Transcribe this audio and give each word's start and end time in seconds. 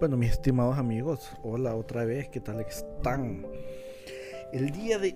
Bueno, 0.00 0.16
mis 0.16 0.32
estimados 0.32 0.76
amigos, 0.76 1.30
hola 1.44 1.76
otra 1.76 2.04
vez, 2.04 2.28
¿qué 2.28 2.40
tal 2.40 2.60
están? 2.60 3.46
El 4.52 4.70
día 4.70 4.98
de 4.98 5.14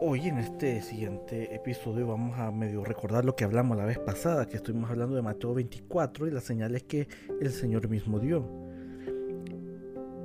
hoy, 0.00 0.26
en 0.26 0.38
este 0.38 0.82
siguiente 0.82 1.54
episodio, 1.54 2.08
vamos 2.08 2.36
a 2.36 2.50
medio 2.50 2.84
recordar 2.84 3.24
lo 3.24 3.36
que 3.36 3.44
hablamos 3.44 3.76
la 3.76 3.84
vez 3.84 4.00
pasada, 4.00 4.48
que 4.48 4.56
estuvimos 4.56 4.90
hablando 4.90 5.14
de 5.14 5.22
Mateo 5.22 5.54
24 5.54 6.26
y 6.26 6.32
las 6.32 6.42
señales 6.42 6.82
que 6.82 7.06
el 7.40 7.50
Señor 7.52 7.88
mismo 7.88 8.18
dio. 8.18 8.44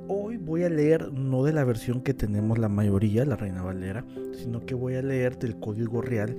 Hoy 0.08 0.38
voy 0.38 0.64
a 0.64 0.68
leer 0.68 1.12
no 1.12 1.44
de 1.44 1.52
la 1.52 1.62
versión 1.62 2.02
que 2.02 2.14
tenemos 2.14 2.58
la 2.58 2.68
mayoría, 2.68 3.24
la 3.24 3.36
Reina 3.36 3.62
Valera, 3.62 4.04
sino 4.32 4.66
que 4.66 4.74
voy 4.74 4.96
a 4.96 5.02
leer 5.02 5.38
del 5.38 5.60
Código 5.60 6.02
Real, 6.02 6.36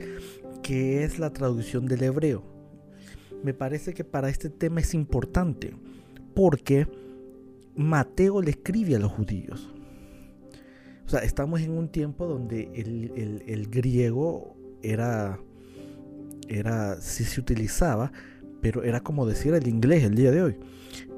que 0.61 1.05
es 1.05 1.19
la 1.19 1.31
traducción 1.31 1.85
del 1.85 2.03
hebreo. 2.03 2.43
Me 3.43 3.53
parece 3.53 3.93
que 3.93 4.03
para 4.03 4.29
este 4.29 4.49
tema 4.49 4.81
es 4.81 4.93
importante, 4.93 5.73
porque 6.35 6.87
Mateo 7.75 8.41
le 8.41 8.51
escribe 8.51 8.95
a 8.95 8.99
los 8.99 9.11
judíos. 9.11 9.73
O 11.05 11.09
sea, 11.09 11.21
estamos 11.21 11.61
en 11.61 11.71
un 11.71 11.89
tiempo 11.89 12.27
donde 12.27 12.69
el, 12.75 13.67
griego 13.69 14.55
era, 14.83 15.39
era, 16.47 17.01
se 17.01 17.39
utilizaba, 17.39 18.11
pero 18.61 18.83
era 18.83 19.01
como 19.01 19.25
decir 19.25 19.53
el 19.53 19.67
inglés 19.67 20.03
el 20.03 20.15
día 20.15 20.31
de 20.31 20.43
hoy. 20.43 20.57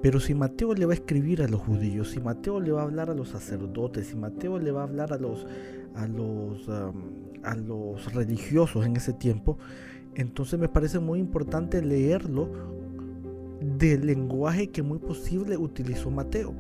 Pero 0.02 0.20
si 0.20 0.34
Mateo 0.34 0.74
le 0.74 0.86
va 0.86 0.94
a 0.94 0.96
escribir 0.96 1.42
a 1.42 1.48
los 1.48 1.62
judíos, 1.62 2.12
si 2.12 2.20
Mateo 2.20 2.60
le 2.60 2.72
va 2.72 2.82
a 2.82 2.84
hablar 2.86 3.10
a 3.10 3.14
los 3.14 3.30
sacerdotes, 3.30 4.08
si 4.08 4.16
Mateo 4.16 4.60
le 4.60 4.72
va 4.72 4.82
a 4.82 4.84
hablar 4.86 5.14
a 5.14 5.18
los, 5.18 5.46
a 5.96 6.08
los, 6.08 6.70
a 6.70 7.56
los 7.56 8.14
religiosos 8.14 8.86
en 8.86 8.96
ese 8.96 9.14
tiempo, 9.14 9.58
entonces 10.16 10.60
me 10.60 10.70
parece 10.70 11.00
muy 11.00 11.20
importante 11.20 11.82
leerlo 11.82 12.50
del 13.62 14.08
lenguaje 14.08 14.72
que 14.72 14.82
muy 14.82 14.98
posible 14.98 15.56
utilizó 15.56 16.10
Mateo, 16.10 16.54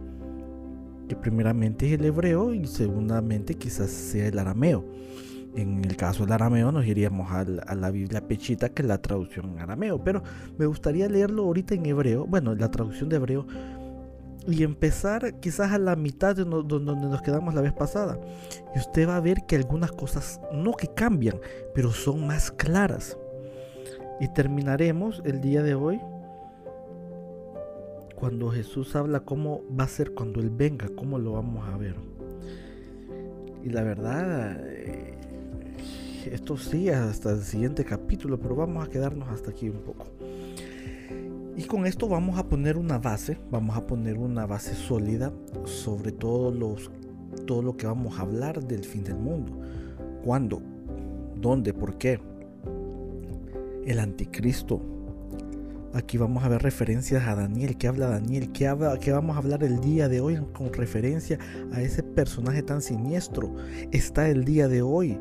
que 1.10 1.16
primeramente 1.16 1.88
es 1.88 2.00
el 2.00 2.05
hebreo 2.05 2.54
y 2.54 2.68
segundamente 2.68 3.55
quizás 3.55 3.90
sea 3.90 4.27
el 4.27 4.38
arameo. 4.38 4.85
En 5.55 5.84
el 5.84 5.98
caso 5.98 6.24
del 6.24 6.32
arameo 6.32 6.71
nos 6.71 6.85
iríamos 6.85 7.30
a 7.32 7.76
la, 7.76 7.91
Biblia 7.91 8.26
Pechita, 8.26 8.70
que 8.70 8.84
es 8.84 8.88
la 8.88 9.02
traducción 9.02 9.52
en 9.52 9.60
arameo, 9.60 10.02
pero 10.02 10.24
me 10.58 10.66
gustaría 10.66 11.10
leerlo 11.10 11.43
ahorita 11.43 11.74
en 11.74 11.85
hebreo, 11.88 12.26
bueno, 12.26 12.55
la 12.55 12.71
traducción 12.71 13.10
de 13.10 13.18
hebreo, 13.18 13.48
y 14.48 14.63
empezar 14.63 15.40
quizás 15.40 15.71
a 15.71 15.77
la 15.77 15.96
mitad 15.96 16.36
de 16.36 16.46
donde 16.46 16.96
nos 16.96 17.21
quedamos 17.21 17.54
la 17.54 17.62
vez 17.62 17.74
pasada. 17.74 18.18
Y 18.74 18.80
usted 18.80 19.08
va 19.08 19.18
a 19.18 19.21
ver 19.21 19.46
que 19.46 19.55
algunas 19.55 19.91
cosas 19.91 20.40
no 20.54 20.74
que 20.74 20.88
cambian, 20.88 21.38
pero 21.76 21.91
son 21.91 22.26
más 22.26 22.49
claras. 22.52 23.18
Y 24.20 24.30
terminaremos 24.30 25.21
el 25.26 25.41
día 25.41 25.63
de 25.63 25.76
hoy 25.76 25.99
cuando 28.22 28.52
Jesús 28.52 28.96
habla 28.96 29.22
cómo 29.22 29.64
va 29.77 29.86
a 29.86 29.88
ser 29.88 30.14
cuando 30.14 30.41
Él 30.41 30.52
venga, 30.52 30.88
cómo 30.96 31.18
lo 31.18 31.32
vamos 31.32 31.68
a 31.68 31.76
ver. 31.76 31.96
Y 33.64 33.70
la 33.70 33.82
verdad, 33.82 34.60
eh, 34.64 35.18
esto 36.32 36.55
sí 36.55 36.90
hasta 36.90 37.32
el 37.32 37.42
siguiente 37.42 37.84
capítulo, 37.84 38.40
pero 38.40 38.55
vamos 38.55 38.86
a 38.88 38.92
quedarnos 38.92 39.27
hasta 39.30 39.49
aquí 39.49 39.70
un 39.70 39.80
poco. 39.80 40.05
Y 41.58 41.64
con 41.64 41.88
esto 41.88 42.08
vamos 42.08 42.38
a 42.38 42.48
poner 42.48 42.77
una 42.77 42.99
base, 42.99 43.40
vamos 43.49 43.76
a 43.76 43.88
poner 43.88 44.20
una 44.20 44.46
base 44.46 44.76
sólida 44.76 45.34
sobre 45.66 46.12
todo, 46.12 46.52
los, 46.52 46.92
todo 47.48 47.64
lo 47.64 47.76
que 47.76 47.88
vamos 47.88 48.20
a 48.20 48.22
hablar 48.22 48.64
del 48.64 48.84
fin 48.84 49.04
del 49.04 49.18
mundo. 49.18 49.54
¿Cuándo? 50.24 50.62
¿Dónde? 51.38 51.74
¿Por 51.74 51.98
qué? 51.98 52.20
El 53.84 53.98
anticristo 53.98 54.90
Aquí 55.93 56.17
vamos 56.17 56.41
a 56.45 56.47
ver 56.47 56.63
referencias 56.63 57.27
a 57.27 57.35
Daniel, 57.35 57.77
que 57.77 57.85
habla 57.85 58.07
Daniel, 58.07 58.53
que, 58.53 58.65
habla, 58.65 58.97
que 58.97 59.11
vamos 59.11 59.35
a 59.35 59.39
hablar 59.39 59.61
el 59.61 59.81
día 59.81 60.07
de 60.07 60.21
hoy 60.21 60.39
con 60.53 60.71
referencia 60.71 61.37
a 61.73 61.81
ese 61.81 62.01
personaje 62.01 62.63
tan 62.63 62.81
siniestro. 62.81 63.53
Está 63.91 64.29
el 64.29 64.45
día 64.45 64.69
de 64.69 64.81
hoy, 64.81 65.19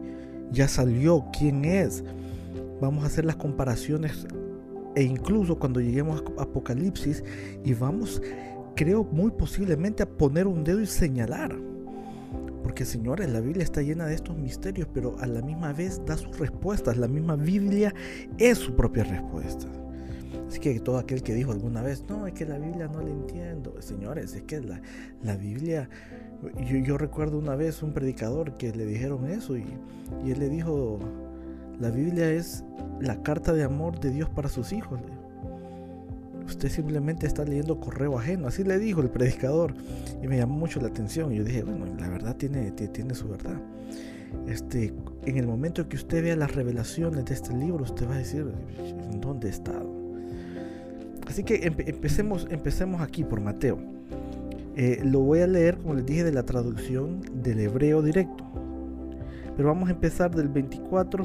ya 0.53 0.69
salió, 0.69 1.25
quién 1.37 1.65
es. 1.65 2.05
Vamos 2.81 3.03
a 3.03 3.09
hacer 3.09 3.25
las 3.25 3.35
comparaciones 3.35 4.29
e 4.95 5.03
incluso 5.03 5.59
cuando 5.59 5.81
lleguemos 5.81 6.23
a 6.39 6.43
Apocalipsis 6.43 7.25
y 7.65 7.75
vamos, 7.75 8.23
creo 8.77 9.03
muy 9.03 9.33
posiblemente 9.33 10.05
a 10.05 10.09
poner 10.09 10.47
un 10.47 10.63
dedo 10.63 10.81
y 10.81 10.87
señalar. 10.87 11.53
Porque 12.63 12.85
señores, 12.85 13.29
la 13.29 13.41
Biblia 13.41 13.65
está 13.65 13.83
llena 13.83 14.07
de 14.07 14.15
estos 14.15 14.39
misterios, 14.39 14.87
pero 14.95 15.17
a 15.19 15.27
la 15.27 15.43
misma 15.43 15.73
vez 15.73 16.01
da 16.07 16.17
sus 16.17 16.39
respuestas. 16.39 16.97
La 16.97 17.09
misma 17.09 17.35
Biblia 17.35 17.93
es 18.39 18.59
su 18.59 18.77
propia 18.77 19.03
respuesta. 19.03 19.67
Así 20.49 20.61
que 20.61 20.79
todo 20.81 20.99
aquel 20.99 21.23
que 21.23 21.35
dijo 21.35 21.53
alguna 21.53 21.83
vez, 21.83 22.05
no, 22.09 22.27
es 22.27 22.35
que 22.35 22.45
la 22.47 22.59
Biblia 22.59 22.89
no 22.89 23.01
la 23.01 23.11
entiendo. 23.11 23.75
Señores, 23.81 24.35
es 24.35 24.43
que 24.43 24.61
la, 24.61 24.81
la 25.23 25.37
Biblia, 25.37 25.89
yo, 26.85 26.99
recuerdo 26.99 27.39
una 27.39 27.57
vez 27.57 27.83
un 27.83 27.93
predicador 27.93 28.55
que 28.55 28.73
le 28.73 28.87
dijeron 28.87 29.27
eso 29.27 29.57
y, 29.57 29.65
y, 30.25 30.31
él 30.31 30.41
le 30.41 30.49
dijo, 30.49 30.99
la 31.79 31.91
Biblia 31.91 32.31
es 32.31 32.65
la 33.01 33.23
carta 33.23 33.53
de 33.53 33.65
amor 33.65 34.01
de 34.01 34.11
Dios 34.11 34.29
para 34.31 34.49
sus 34.49 34.73
hijos. 34.73 35.01
Usted 36.47 36.69
simplemente 36.69 37.27
está 37.27 37.45
leyendo 37.45 37.79
correo 37.79 38.19
ajeno, 38.19 38.49
así 38.49 38.65
le 38.65 38.79
dijo 38.79 39.01
el 39.01 39.09
predicador 39.09 39.73
y 40.21 40.27
me 40.27 40.37
llamó 40.37 40.55
mucho 40.55 40.81
la 40.81 40.89
atención. 40.89 41.33
Y 41.33 41.37
yo 41.37 41.45
dije, 41.45 41.63
bueno, 41.63 41.87
la 41.99 42.09
verdad 42.09 42.37
tiene, 42.37 42.71
tiene 42.73 43.15
su 43.15 43.29
verdad. 43.29 43.61
Este, 44.49 44.93
en 45.27 45.37
el 45.37 45.47
momento 45.47 45.89
que 45.89 45.97
usted 45.97 46.23
vea 46.23 46.37
las 46.37 46.55
revelaciones 46.55 47.25
de 47.25 47.35
este 47.35 47.55
libro, 47.55 47.85
usted 47.85 48.09
va 48.09 48.15
a 48.15 48.19
decir, 48.19 48.53
¿en 48.79 49.21
dónde 49.21 49.49
he 49.49 49.51
estado? 49.51 50.00
Así 51.31 51.45
que 51.45 51.61
empecemos, 51.65 52.49
empecemos 52.51 53.01
aquí 53.01 53.23
por 53.23 53.41
Mateo. 53.41 53.79
Eh, 54.75 55.01
lo 55.05 55.21
voy 55.21 55.39
a 55.39 55.47
leer, 55.47 55.79
como 55.79 55.95
les 55.95 56.05
dije, 56.05 56.25
de 56.25 56.33
la 56.33 56.43
traducción 56.43 57.21
del 57.33 57.61
hebreo 57.61 58.03
directo. 58.03 58.45
Pero 59.57 59.69
vamos 59.69 59.89
a 59.89 59.93
empezar 59.93 60.35
del 60.35 60.49
24 60.49 61.25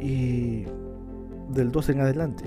y 0.00 0.64
del 1.52 1.70
2 1.72 1.90
en 1.90 2.00
adelante. 2.00 2.44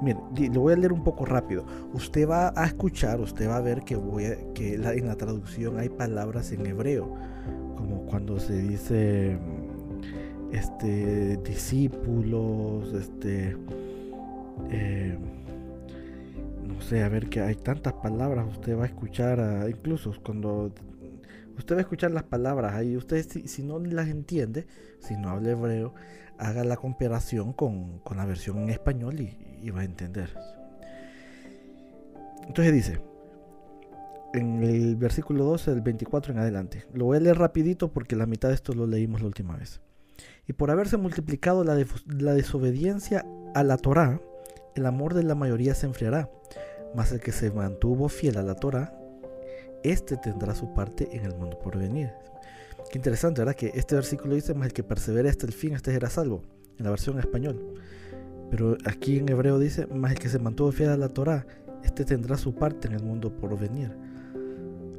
Miren, 0.00 0.22
lo 0.54 0.62
voy 0.62 0.72
a 0.72 0.76
leer 0.76 0.94
un 0.94 1.04
poco 1.04 1.26
rápido. 1.26 1.66
Usted 1.92 2.26
va 2.26 2.54
a 2.56 2.64
escuchar, 2.64 3.20
usted 3.20 3.46
va 3.46 3.58
a 3.58 3.60
ver 3.60 3.82
que, 3.82 3.96
voy 3.96 4.24
que 4.54 4.76
en 4.76 5.06
la 5.06 5.16
traducción 5.16 5.78
hay 5.78 5.90
palabras 5.90 6.50
en 6.52 6.64
hebreo, 6.64 7.14
como 7.76 8.06
cuando 8.06 8.40
se 8.40 8.56
dice 8.56 9.36
este 10.50 11.36
discípulos, 11.36 12.94
este 12.94 13.54
eh, 14.70 15.18
no 16.80 16.86
sé, 16.86 17.02
a 17.02 17.10
ver 17.10 17.28
que 17.28 17.42
hay 17.42 17.56
tantas 17.56 17.92
palabras, 17.92 18.46
usted 18.48 18.74
va 18.74 18.84
a 18.84 18.86
escuchar, 18.86 19.68
incluso 19.68 20.14
cuando 20.24 20.72
usted 21.58 21.74
va 21.74 21.80
a 21.80 21.82
escuchar 21.82 22.10
las 22.10 22.22
palabras 22.22 22.72
ahí, 22.72 22.96
usted 22.96 23.22
si, 23.22 23.62
no 23.62 23.78
las 23.80 24.08
entiende, 24.08 24.66
si 24.98 25.14
no 25.18 25.28
habla 25.28 25.50
hebreo, 25.50 25.92
haga 26.38 26.64
la 26.64 26.78
comparación 26.78 27.52
con, 27.52 28.00
la 28.16 28.24
versión 28.24 28.60
en 28.60 28.70
español 28.70 29.20
y, 29.20 29.70
va 29.70 29.82
a 29.82 29.84
entender. 29.84 30.34
Entonces 32.46 32.72
dice, 32.72 33.02
en 34.32 34.62
el 34.62 34.96
versículo 34.96 35.44
12 35.44 35.72
del 35.72 35.82
24 35.82 36.32
en 36.32 36.38
adelante, 36.38 36.86
lo 36.94 37.04
voy 37.04 37.18
a 37.18 37.20
leer 37.20 37.36
rapidito 37.36 37.92
porque 37.92 38.16
la 38.16 38.24
mitad 38.24 38.48
de 38.48 38.54
esto 38.54 38.72
lo 38.72 38.86
leímos 38.86 39.20
la 39.20 39.26
última 39.26 39.54
vez. 39.54 39.82
Y 40.48 40.54
por 40.54 40.70
haberse 40.70 40.96
multiplicado 40.96 41.62
la, 41.62 41.76
la 42.06 42.32
desobediencia 42.32 43.26
a 43.54 43.64
la 43.64 43.76
Torá, 43.76 44.18
el 44.74 44.86
amor 44.86 45.12
de 45.12 45.24
la 45.24 45.34
mayoría 45.34 45.74
se 45.74 45.86
enfriará, 45.86 46.30
mas 46.94 47.12
el 47.12 47.20
que 47.20 47.32
se 47.32 47.50
mantuvo 47.50 48.08
fiel 48.08 48.38
a 48.38 48.42
la 48.42 48.54
Torah, 48.54 48.92
este 49.82 50.16
tendrá 50.16 50.54
su 50.54 50.74
parte 50.74 51.08
en 51.16 51.24
el 51.24 51.34
mundo 51.34 51.58
por 51.58 51.78
venir. 51.78 52.10
Qué 52.90 52.98
interesante, 52.98 53.40
¿verdad? 53.40 53.54
Que 53.54 53.72
este 53.74 53.94
versículo 53.94 54.34
dice, 54.34 54.54
más 54.54 54.66
el 54.66 54.72
que 54.72 54.82
persevere 54.82 55.28
hasta 55.28 55.46
el 55.46 55.52
fin, 55.52 55.74
este 55.74 55.92
será 55.92 56.10
salvo, 56.10 56.42
en 56.78 56.84
la 56.84 56.90
versión 56.90 57.18
español. 57.18 57.74
Pero 58.50 58.76
aquí 58.84 59.18
en 59.18 59.28
hebreo 59.28 59.58
dice, 59.58 59.86
más 59.86 60.12
el 60.12 60.18
que 60.18 60.28
se 60.28 60.38
mantuvo 60.38 60.72
fiel 60.72 60.90
a 60.90 60.96
la 60.96 61.08
Torah, 61.08 61.46
este 61.84 62.04
tendrá 62.04 62.36
su 62.36 62.54
parte 62.54 62.88
en 62.88 62.94
el 62.94 63.02
mundo 63.02 63.36
por 63.36 63.58
venir. 63.58 63.90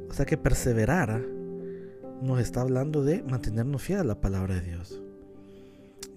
O 0.08 0.14
sea 0.14 0.24
que 0.26 0.36
perseverar 0.36 1.22
nos 2.22 2.40
está 2.40 2.60
hablando 2.62 3.04
de 3.04 3.22
mantenernos 3.22 3.82
fiel 3.82 3.98
a 4.00 4.04
la 4.04 4.20
palabra 4.20 4.54
de 4.54 4.60
Dios. 4.62 5.02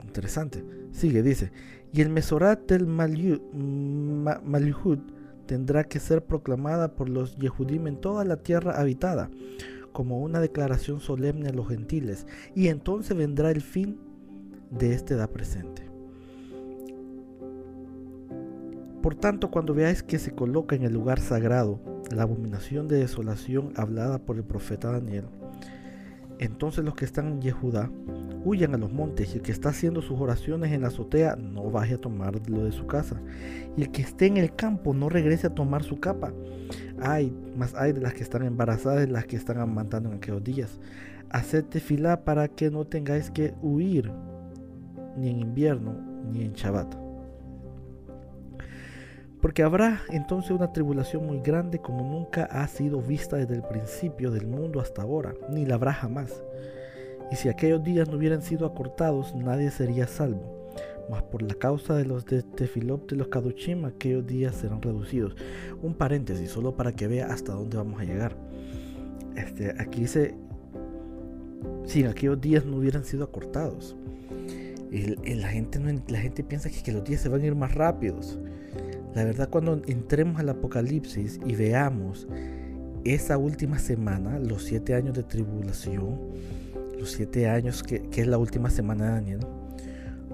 Interesante. 0.04 0.64
Sigue, 0.92 1.22
dice, 1.24 1.52
y 1.92 2.02
el 2.02 2.10
Mesorat 2.10 2.70
del 2.70 2.88
Malhud 2.88 3.40
tendrá 5.46 5.84
que 5.84 6.00
ser 6.00 6.24
proclamada 6.24 6.96
por 6.96 7.10
los 7.10 7.38
Yehudim 7.38 7.88
en 7.88 7.98
toda 7.98 8.26
la 8.26 8.38
tierra 8.38 8.80
habitada, 8.80 9.30
como 9.92 10.20
una 10.20 10.40
declaración 10.40 11.00
solemne 11.00 11.50
a 11.50 11.54
los 11.54 11.68
gentiles, 11.68 12.28
y 12.54 12.68
entonces 12.68 13.16
vendrá 13.16 13.52
el 13.52 13.62
fin 13.62 13.98
de 14.72 14.94
esta 14.94 15.14
edad 15.14 15.30
presente. 15.30 15.84
Por 19.02 19.16
tanto, 19.16 19.52
cuando 19.52 19.76
veáis 19.76 20.02
que 20.02 20.18
se 20.18 20.32
coloca 20.32 20.76
en 20.76 20.84
el 20.84 20.94
lugar 20.94 21.20
sagrado 21.20 21.80
la 22.10 22.24
abominación 22.24 22.88
de 22.88 22.98
desolación 22.98 23.72
hablada 23.76 24.18
por 24.18 24.36
el 24.38 24.44
profeta 24.44 24.92
Daniel, 24.92 25.26
entonces 26.40 26.84
los 26.84 26.96
que 26.96 27.06
están 27.06 27.28
en 27.28 27.42
Yehudá 27.42 27.90
huyan 28.44 28.76
a 28.76 28.78
los 28.78 28.92
montes 28.92 29.34
y 29.34 29.38
el 29.38 29.42
que 29.42 29.52
está 29.52 29.70
haciendo 29.70 30.02
sus 30.02 30.20
oraciones 30.20 30.72
en 30.72 30.82
la 30.82 30.88
azotea 30.88 31.36
no 31.36 31.72
baje 31.72 31.96
a 31.96 31.98
tomar 31.98 32.40
lo 32.50 32.64
de 32.64 32.72
su 32.72 32.86
casa. 32.86 33.20
Y 33.76 33.82
el 33.82 33.92
que 33.92 34.04
esté 34.04 34.28
en 34.28 34.38
el 34.38 34.56
campo 34.56 34.94
no 34.94 35.10
regrese 35.10 35.48
a 35.48 35.56
tomar 35.56 35.84
su 35.84 36.00
capa. 36.00 36.32
Ay, 37.02 37.36
más 37.58 37.74
hay 37.76 37.94
de 37.94 38.02
las 38.02 38.14
que 38.14 38.24
están 38.24 38.44
embarazadas 38.44 39.08
y 39.08 39.12
las 39.12 39.26
que 39.26 39.36
están 39.36 39.60
amantando 39.60 40.10
en 40.10 40.18
aquellos 40.18 40.44
días. 40.44 40.80
Haced 41.30 41.66
tefilá 41.66 42.24
para 42.24 42.48
que 42.48 42.70
no 42.70 42.86
tengáis 42.86 43.32
que 43.32 43.54
huir 43.62 44.12
ni 45.18 45.30
en 45.30 45.40
invierno 45.40 45.96
ni 46.32 46.44
en 46.44 46.54
Shabbat. 46.54 47.05
Porque 49.46 49.62
habrá 49.62 50.02
entonces 50.10 50.50
una 50.50 50.74
tribulación 50.74 51.28
muy 51.28 51.40
grande 51.40 51.78
como 51.78 52.04
nunca 52.04 52.46
ha 52.46 52.68
sido 52.68 53.00
vista 53.00 53.38
desde 53.38 53.54
el 53.54 53.62
principio 53.62 54.32
del 54.32 54.48
mundo 54.48 54.82
hasta 54.82 55.04
ahora, 55.04 55.36
ni 55.52 55.68
la 55.68 55.76
habrá 55.76 55.94
jamás. 55.94 56.42
Y 57.32 57.36
si 57.36 57.48
aquellos 57.48 57.84
días 57.84 58.10
no 58.10 58.18
hubieran 58.18 58.42
sido 58.42 58.66
acortados, 58.66 59.36
nadie 59.36 59.70
sería 59.70 60.08
salvo. 60.08 60.68
Mas 61.12 61.22
por 61.22 61.44
la 61.44 61.54
causa 61.54 61.96
de 61.96 62.06
los 62.06 62.26
Tefilop 62.26 63.08
de 63.08 63.18
los 63.18 63.28
Kaduchim, 63.28 63.86
aquellos 63.86 64.26
días 64.26 64.56
serán 64.56 64.82
reducidos. 64.82 65.36
Un 65.84 65.94
paréntesis, 65.94 66.50
solo 66.50 66.76
para 66.76 66.94
que 66.94 67.06
vea 67.08 67.28
hasta 67.28 67.54
dónde 67.54 67.78
vamos 67.78 68.02
a 68.02 68.04
llegar. 68.04 68.36
Este, 69.36 69.76
aquí 69.78 70.02
dice, 70.02 70.34
si 71.86 72.04
aquellos 72.04 72.42
días 72.42 72.66
no 72.66 72.78
hubieran 72.78 73.06
sido 73.06 73.24
acortados. 73.24 73.96
la, 74.90 75.50
gente 75.50 75.80
la 76.08 76.18
gente 76.18 76.44
piensa 76.44 76.72
que, 76.72 76.82
que 76.82 76.92
los 76.92 77.04
días 77.04 77.22
se 77.22 77.30
van 77.30 77.42
a 77.42 77.46
ir 77.46 77.54
más 77.54 77.76
rápidos. 77.76 78.40
La 79.16 79.24
verdad, 79.24 79.48
cuando 79.50 79.82
entremos 79.88 80.42
al 80.42 80.50
Apocalipsis 80.50 81.40
y 81.46 81.56
veamos 81.56 82.28
esa 83.06 83.38
última 83.38 83.80
semana, 83.80 84.40
los 84.40 84.64
siete 84.64 84.94
años 84.94 85.16
de 85.16 85.24
tribulación, 85.24 86.20
los 87.00 87.12
siete 87.12 87.48
años 87.48 87.82
que, 87.82 88.04
es 88.14 88.28
la 88.28 88.38
última 88.38 88.70
semana 88.70 89.06
de 89.06 89.12
Daniel, 89.12 89.40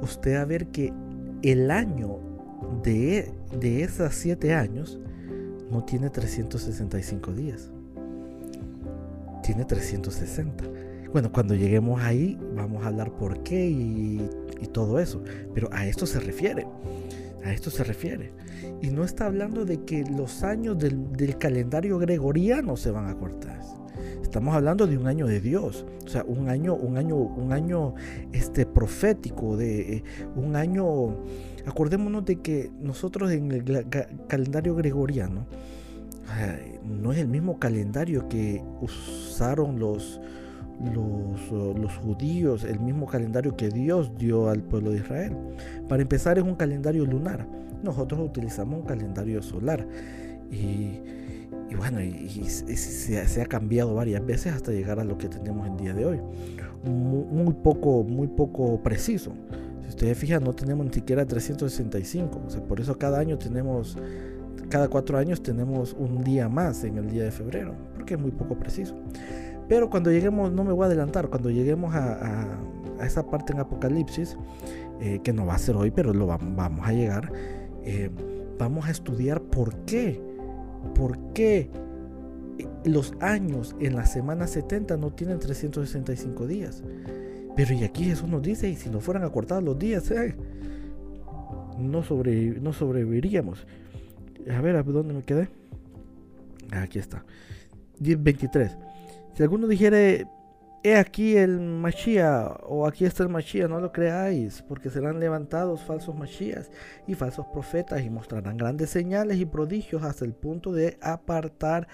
usted 0.01 0.35
va 0.35 0.41
a 0.41 0.45
ver 0.45 0.67
que 0.67 0.91
el 1.43 1.69
año 1.69 2.17
de, 2.81 3.31
de 3.59 3.83
esos 3.83 4.15
siete 4.15 4.55
años 4.55 4.99
no 5.69 5.83
tiene 5.83 6.09
365 6.09 7.33
días, 7.33 7.69
tiene 9.43 9.63
360. 9.63 10.63
Bueno, 11.11 11.31
cuando 11.31 11.53
lleguemos 11.53 12.01
ahí 12.01 12.39
vamos 12.55 12.83
a 12.83 12.87
hablar 12.87 13.11
por 13.11 13.43
qué 13.43 13.69
y, 13.69 14.27
y 14.59 14.65
todo 14.65 14.99
eso, 14.99 15.21
pero 15.53 15.69
a 15.71 15.85
esto 15.85 16.07
se 16.07 16.19
refiere. 16.19 16.65
A 17.43 17.51
esto 17.51 17.69
se 17.69 17.83
refiere. 17.83 18.33
Y 18.81 18.89
no 18.89 19.03
está 19.03 19.25
hablando 19.25 19.65
de 19.65 19.83
que 19.83 20.03
los 20.03 20.43
años 20.43 20.77
del, 20.77 21.37
calendario 21.37 21.97
gregoriano 21.97 22.77
se 22.77 22.91
van 22.91 23.07
a 23.07 23.15
cortar. 23.15 23.59
Estamos 24.21 24.55
hablando 24.55 24.87
de 24.87 24.97
un 24.97 25.07
año 25.07 25.27
de 25.27 25.41
Dios, 25.41 25.85
o 26.05 26.07
sea, 26.07 26.23
un 26.23 26.47
año, 26.47 26.73
un 26.73 26.97
año, 26.97 27.17
un 27.17 27.51
año 27.51 27.95
este, 28.31 28.65
profético, 28.65 29.57
de 29.57 29.97
eh, 29.97 30.03
un 30.35 30.55
año. 30.55 31.17
Acordémonos 31.65 32.25
de 32.25 32.37
que 32.37 32.71
nosotros 32.79 33.31
en 33.31 33.51
el 33.51 33.87
calendario 34.27 34.73
gregoriano 34.75 35.45
no 36.85 37.11
es 37.11 37.19
el 37.19 37.27
mismo 37.27 37.59
calendario 37.59 38.27
que 38.29 38.63
usaron 38.81 39.79
los, 39.79 40.19
los, 40.89 41.97
judíos, 41.97 42.63
el 42.63 42.79
mismo 42.79 43.05
calendario 43.05 43.55
que 43.55 43.69
Dios 43.69 44.11
dio 44.17 44.49
al 44.49 44.61
pueblo 44.61 44.91
de 44.91 44.97
Israel. 44.97 45.35
Para 45.87 46.01
empezar 46.01 46.37
es 46.37 46.43
un 46.43 46.55
calendario 46.55 47.05
lunar. 47.05 47.47
Nosotros 47.83 48.19
utilizamos 48.21 48.79
un 48.79 48.85
calendario 48.85 49.41
solar. 49.41 49.87
Y, 50.51 50.99
bueno, 51.77 52.01
y, 52.01 52.27
se, 52.45 53.41
ha 53.41 53.45
cambiado 53.45 53.95
varias 53.95 54.25
veces 54.25 54.53
hasta 54.53 54.71
llegar 54.71 54.99
a 54.99 55.03
lo 55.03 55.17
que 55.17 55.29
tenemos 55.29 55.67
en 55.67 55.77
día 55.77 55.93
de 55.93 56.05
hoy. 56.05 56.19
Muy, 56.83 57.53
poco, 57.53 58.03
muy 58.03 58.27
poco 58.27 58.81
preciso. 58.81 59.33
Si 59.83 59.89
ustedes 59.89 60.17
fijan, 60.17 60.43
no 60.43 60.53
tenemos 60.53 60.85
ni 60.85 60.93
siquiera 60.93 61.25
365. 61.25 62.41
O 62.45 62.49
sea, 62.49 62.63
por 62.63 62.79
eso 62.79 62.97
cada 62.97 63.19
año 63.19 63.37
tenemos, 63.37 63.97
cada 64.69 64.87
cuatro 64.89 65.17
años 65.17 65.41
tenemos 65.43 65.93
un 65.93 66.23
día 66.23 66.49
más 66.49 66.83
en 66.83 66.97
el 66.97 67.09
día 67.09 67.23
de 67.23 67.31
febrero, 67.31 67.73
porque 67.95 68.15
es 68.15 68.19
muy 68.19 68.31
poco 68.31 68.55
preciso. 68.55 68.95
Pero 69.71 69.89
cuando 69.89 70.11
lleguemos, 70.11 70.51
no 70.51 70.65
me 70.65 70.73
voy 70.73 70.83
a 70.83 70.87
adelantar, 70.87 71.29
cuando 71.29 71.49
lleguemos 71.49 71.95
a, 71.95 72.59
esa 73.01 73.25
parte 73.25 73.53
en 73.53 73.59
Apocalipsis, 73.61 74.35
eh, 74.99 75.21
que 75.23 75.31
no 75.31 75.45
va 75.45 75.55
a 75.55 75.59
ser 75.59 75.77
hoy, 75.77 75.91
pero 75.91 76.13
lo 76.13 76.27
vamos, 76.27 76.85
a 76.85 76.91
llegar, 76.91 77.31
eh, 77.85 78.09
vamos 78.59 78.87
a 78.87 78.91
estudiar 78.91 79.41
por 79.41 79.73
qué, 79.85 80.21
por 80.93 81.17
qué 81.31 81.69
los 82.83 83.13
años 83.21 83.73
en 83.79 83.95
la 83.95 84.05
semana 84.05 84.45
70 84.45 84.97
no 84.97 85.13
tienen 85.13 85.39
365 85.39 86.47
días. 86.47 86.83
Pero 87.55 87.73
y 87.73 87.85
aquí 87.85 88.03
Jesús 88.03 88.27
nos 88.27 88.41
dice, 88.41 88.67
y 88.67 88.75
si 88.75 88.89
no 88.89 88.99
fueran 88.99 89.23
acortados 89.23 89.63
los 89.63 89.79
días, 89.79 90.11
eh, 90.11 90.35
no, 91.79 92.03
no 92.03 92.73
sobreviviríamos. 92.73 93.65
A 94.53 94.59
ver, 94.59 94.75
¿a 94.75 94.83
dónde 94.83 95.13
me 95.13 95.23
quedé? 95.23 95.47
Aquí 96.73 96.99
está. 96.99 97.23
23. 98.01 98.75
Si 99.41 99.43
alguno 99.43 99.65
dijere, 99.65 100.27
he 100.83 100.97
aquí 100.97 101.35
el 101.35 101.59
Mashiach, 101.59 102.59
o 102.61 102.85
aquí 102.85 103.05
está 103.05 103.23
el 103.23 103.29
Mashiach, 103.29 103.67
no 103.67 103.81
lo 103.81 103.91
creáis, 103.91 104.61
porque 104.61 104.91
serán 104.91 105.19
levantados 105.19 105.81
falsos 105.81 106.13
Mashiachs 106.13 106.69
y 107.07 107.15
falsos 107.15 107.47
profetas 107.47 108.03
y 108.03 108.11
mostrarán 108.11 108.55
grandes 108.55 108.91
señales 108.91 109.39
y 109.39 109.47
prodigios 109.47 110.03
hasta 110.03 110.25
el 110.25 110.35
punto 110.35 110.73
de 110.73 110.99
apartar 111.01 111.87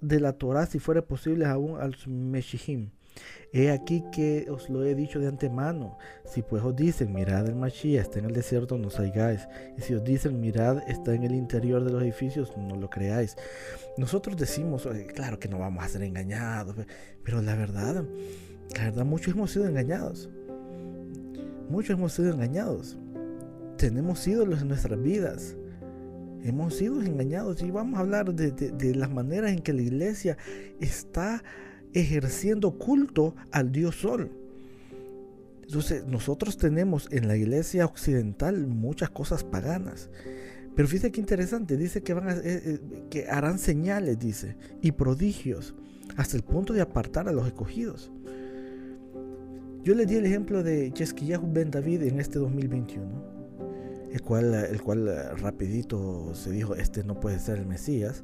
de 0.00 0.20
la 0.20 0.34
Torah, 0.34 0.66
si 0.66 0.78
fuera 0.78 1.02
posible, 1.02 1.46
aún 1.46 1.80
al 1.80 1.96
Meshihim 2.06 2.92
He 3.54 3.70
aquí 3.70 4.02
que 4.10 4.46
os 4.50 4.70
lo 4.70 4.82
he 4.82 4.94
dicho 4.94 5.20
de 5.20 5.28
antemano. 5.28 5.98
Si 6.24 6.40
pues 6.40 6.62
os 6.64 6.74
dicen, 6.74 7.12
mirad 7.12 7.46
el 7.46 7.54
Mashiach 7.54 8.00
está 8.00 8.18
en 8.18 8.24
el 8.24 8.32
desierto, 8.32 8.78
no 8.78 8.88
salgáis. 8.88 9.46
Y 9.76 9.82
si 9.82 9.92
os 9.92 10.02
dicen, 10.02 10.40
mirad 10.40 10.78
está 10.88 11.14
en 11.14 11.24
el 11.24 11.34
interior 11.34 11.84
de 11.84 11.92
los 11.92 12.02
edificios, 12.02 12.56
no 12.56 12.76
lo 12.76 12.88
creáis. 12.88 13.36
Nosotros 13.98 14.38
decimos, 14.38 14.88
claro 15.14 15.38
que 15.38 15.48
no 15.48 15.58
vamos 15.58 15.84
a 15.84 15.88
ser 15.88 16.02
engañados, 16.02 16.74
pero 17.22 17.42
la 17.42 17.54
verdad, 17.54 18.06
la 18.74 18.84
verdad, 18.84 19.04
muchos 19.04 19.34
hemos 19.34 19.50
sido 19.50 19.68
engañados. 19.68 20.30
Muchos 21.68 21.98
hemos 21.98 22.14
sido 22.14 22.32
engañados. 22.32 22.96
Tenemos 23.76 24.26
ídolos 24.26 24.62
en 24.62 24.68
nuestras 24.68 25.00
vidas. 25.02 25.56
Hemos 26.42 26.74
sido 26.74 27.02
engañados 27.02 27.62
y 27.62 27.70
vamos 27.70 27.98
a 27.98 28.00
hablar 28.00 28.34
de, 28.34 28.50
de 28.50 28.94
las 28.94 29.10
maneras 29.10 29.52
en 29.52 29.58
que 29.58 29.74
la 29.74 29.82
iglesia 29.82 30.38
está 30.80 31.42
ejerciendo 31.94 32.78
culto 32.78 33.34
al 33.50 33.72
dios 33.72 33.96
sol. 33.96 34.30
Entonces 35.62 36.06
nosotros 36.06 36.58
tenemos 36.58 37.08
en 37.10 37.28
la 37.28 37.36
iglesia 37.36 37.86
occidental 37.86 38.66
muchas 38.66 39.10
cosas 39.10 39.44
paganas. 39.44 40.10
Pero 40.74 40.88
fíjate 40.88 41.12
qué 41.12 41.20
interesante, 41.20 41.76
dice 41.76 42.02
que, 42.02 42.14
van 42.14 42.28
a, 42.28 42.32
eh, 42.32 42.42
eh, 42.44 42.78
que 43.10 43.28
harán 43.28 43.58
señales, 43.58 44.18
dice, 44.18 44.56
y 44.80 44.92
prodigios, 44.92 45.74
hasta 46.16 46.36
el 46.36 46.42
punto 46.42 46.72
de 46.72 46.80
apartar 46.80 47.28
a 47.28 47.32
los 47.32 47.46
escogidos. 47.46 48.10
Yo 49.84 49.94
le 49.94 50.06
di 50.06 50.14
el 50.14 50.26
ejemplo 50.26 50.62
de 50.62 50.92
Chesquillahu 50.92 51.52
Ben 51.52 51.70
David 51.70 52.02
en 52.04 52.20
este 52.20 52.38
2021, 52.38 53.04
el 54.12 54.22
cual, 54.22 54.54
el 54.54 54.80
cual 54.80 55.08
eh, 55.08 55.34
rapidito 55.34 56.34
se 56.34 56.50
dijo, 56.52 56.74
este 56.74 57.04
no 57.04 57.20
puede 57.20 57.38
ser 57.38 57.58
el 57.58 57.66
Mesías, 57.66 58.22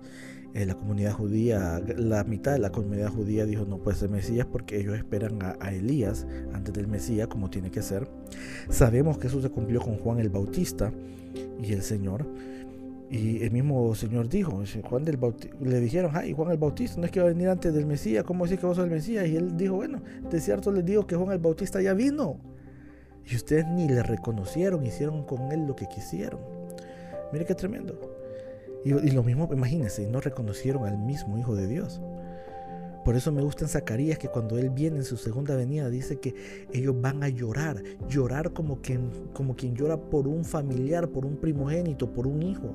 eh, 0.55 0.65
la 0.65 0.75
comunidad 0.75 1.13
judía, 1.13 1.81
la 1.97 2.25
mitad 2.25 2.53
de 2.53 2.59
la 2.59 2.71
comunidad 2.71 3.13
judía 3.13 3.45
dijo 3.45 3.67
no 3.67 3.79
puede 3.79 3.99
ser 3.99 4.09
Mesías 4.09 4.47
porque 4.51 4.81
ellos 4.81 4.97
esperan 4.97 5.39
a, 5.43 5.73
Elías 5.73 6.27
antes 6.55 6.73
del 6.73 6.87
Mesías 6.87 7.29
como 7.29 7.51
tiene 7.51 7.71
que 7.71 7.83
ser. 7.83 8.09
Sabemos 8.71 9.19
que 9.19 9.27
eso 9.27 9.43
se 9.43 9.51
cumplió 9.51 9.81
con 9.81 9.99
Juan 9.99 10.21
el 10.21 10.31
Bautista 10.31 10.91
y 11.63 11.73
el 11.73 11.83
Señor. 11.83 12.27
Y 13.11 13.43
el 13.43 13.51
mismo 13.53 13.95
Señor 13.95 14.29
dijo, 14.29 14.63
Juan 14.85 15.05
le 15.05 15.81
dijeron, 15.81 16.11
ay, 16.15 16.35
Juan 16.35 16.51
el 16.51 16.59
Bautista 16.59 17.01
no 17.01 17.07
es 17.07 17.11
que 17.11 17.21
va 17.21 17.27
a 17.27 17.31
venir 17.31 17.49
antes 17.49 17.73
del 17.73 17.87
Mesías, 17.87 18.23
¿cómo 18.25 18.45
decir 18.45 18.59
que 18.59 18.67
vos 18.67 18.77
sos 18.77 18.85
el 18.85 18.91
Mesías? 18.91 19.27
Y 19.29 19.37
él 19.37 19.57
dijo, 19.57 19.77
bueno, 19.77 20.03
de 20.31 20.41
cierto 20.41 20.71
les 20.73 20.85
digo 20.85 21.07
que 21.07 21.17
Juan 21.17 21.33
el 21.33 21.39
Bautista 21.39 21.81
ya 21.81 21.95
vino. 21.95 22.39
Y 23.31 23.37
ustedes 23.37 23.67
ni 23.67 23.89
le 23.89 24.03
reconocieron, 24.03 24.85
hicieron 24.85 25.25
con 25.25 25.53
él 25.53 25.67
lo 25.67 25.77
que 25.77 25.87
quisieron. 25.87 26.41
Mire 27.33 27.45
qué 27.45 27.55
tremendo. 27.55 27.99
Y, 28.85 29.11
lo 29.11 29.23
mismo, 29.23 29.49
imagínense, 29.53 30.07
no 30.07 30.21
reconocieron 30.21 30.87
al 30.87 30.99
mismo 30.99 31.37
Hijo 31.39 31.55
de 31.57 31.67
Dios. 31.67 32.01
Por 33.05 33.17
eso 33.17 33.33
me 33.33 33.43
gusta 33.43 33.65
en 33.65 33.71
Zacarías 33.71 34.19
que 34.19 34.29
cuando 34.29 34.59
Él 34.59 34.71
viene 34.71 34.99
en 34.99 35.05
su 35.05 35.17
segunda 35.17 35.57
venida 35.57 35.89
dice 35.89 36.19
que 36.19 36.35
ellos 36.73 36.95
van 37.01 37.23
a 37.23 37.29
llorar, 37.29 37.83
llorar 38.09 38.53
como 38.53 38.81
quien, 38.83 39.11
como 39.33 39.57
quien 39.57 39.75
llora 39.75 39.97
por 39.97 40.29
un 40.29 40.45
familiar, 40.45 41.09
por 41.09 41.25
un 41.25 41.37
primogénito, 41.37 42.13
por 42.13 42.27
un 42.27 42.43
hijo. 42.43 42.75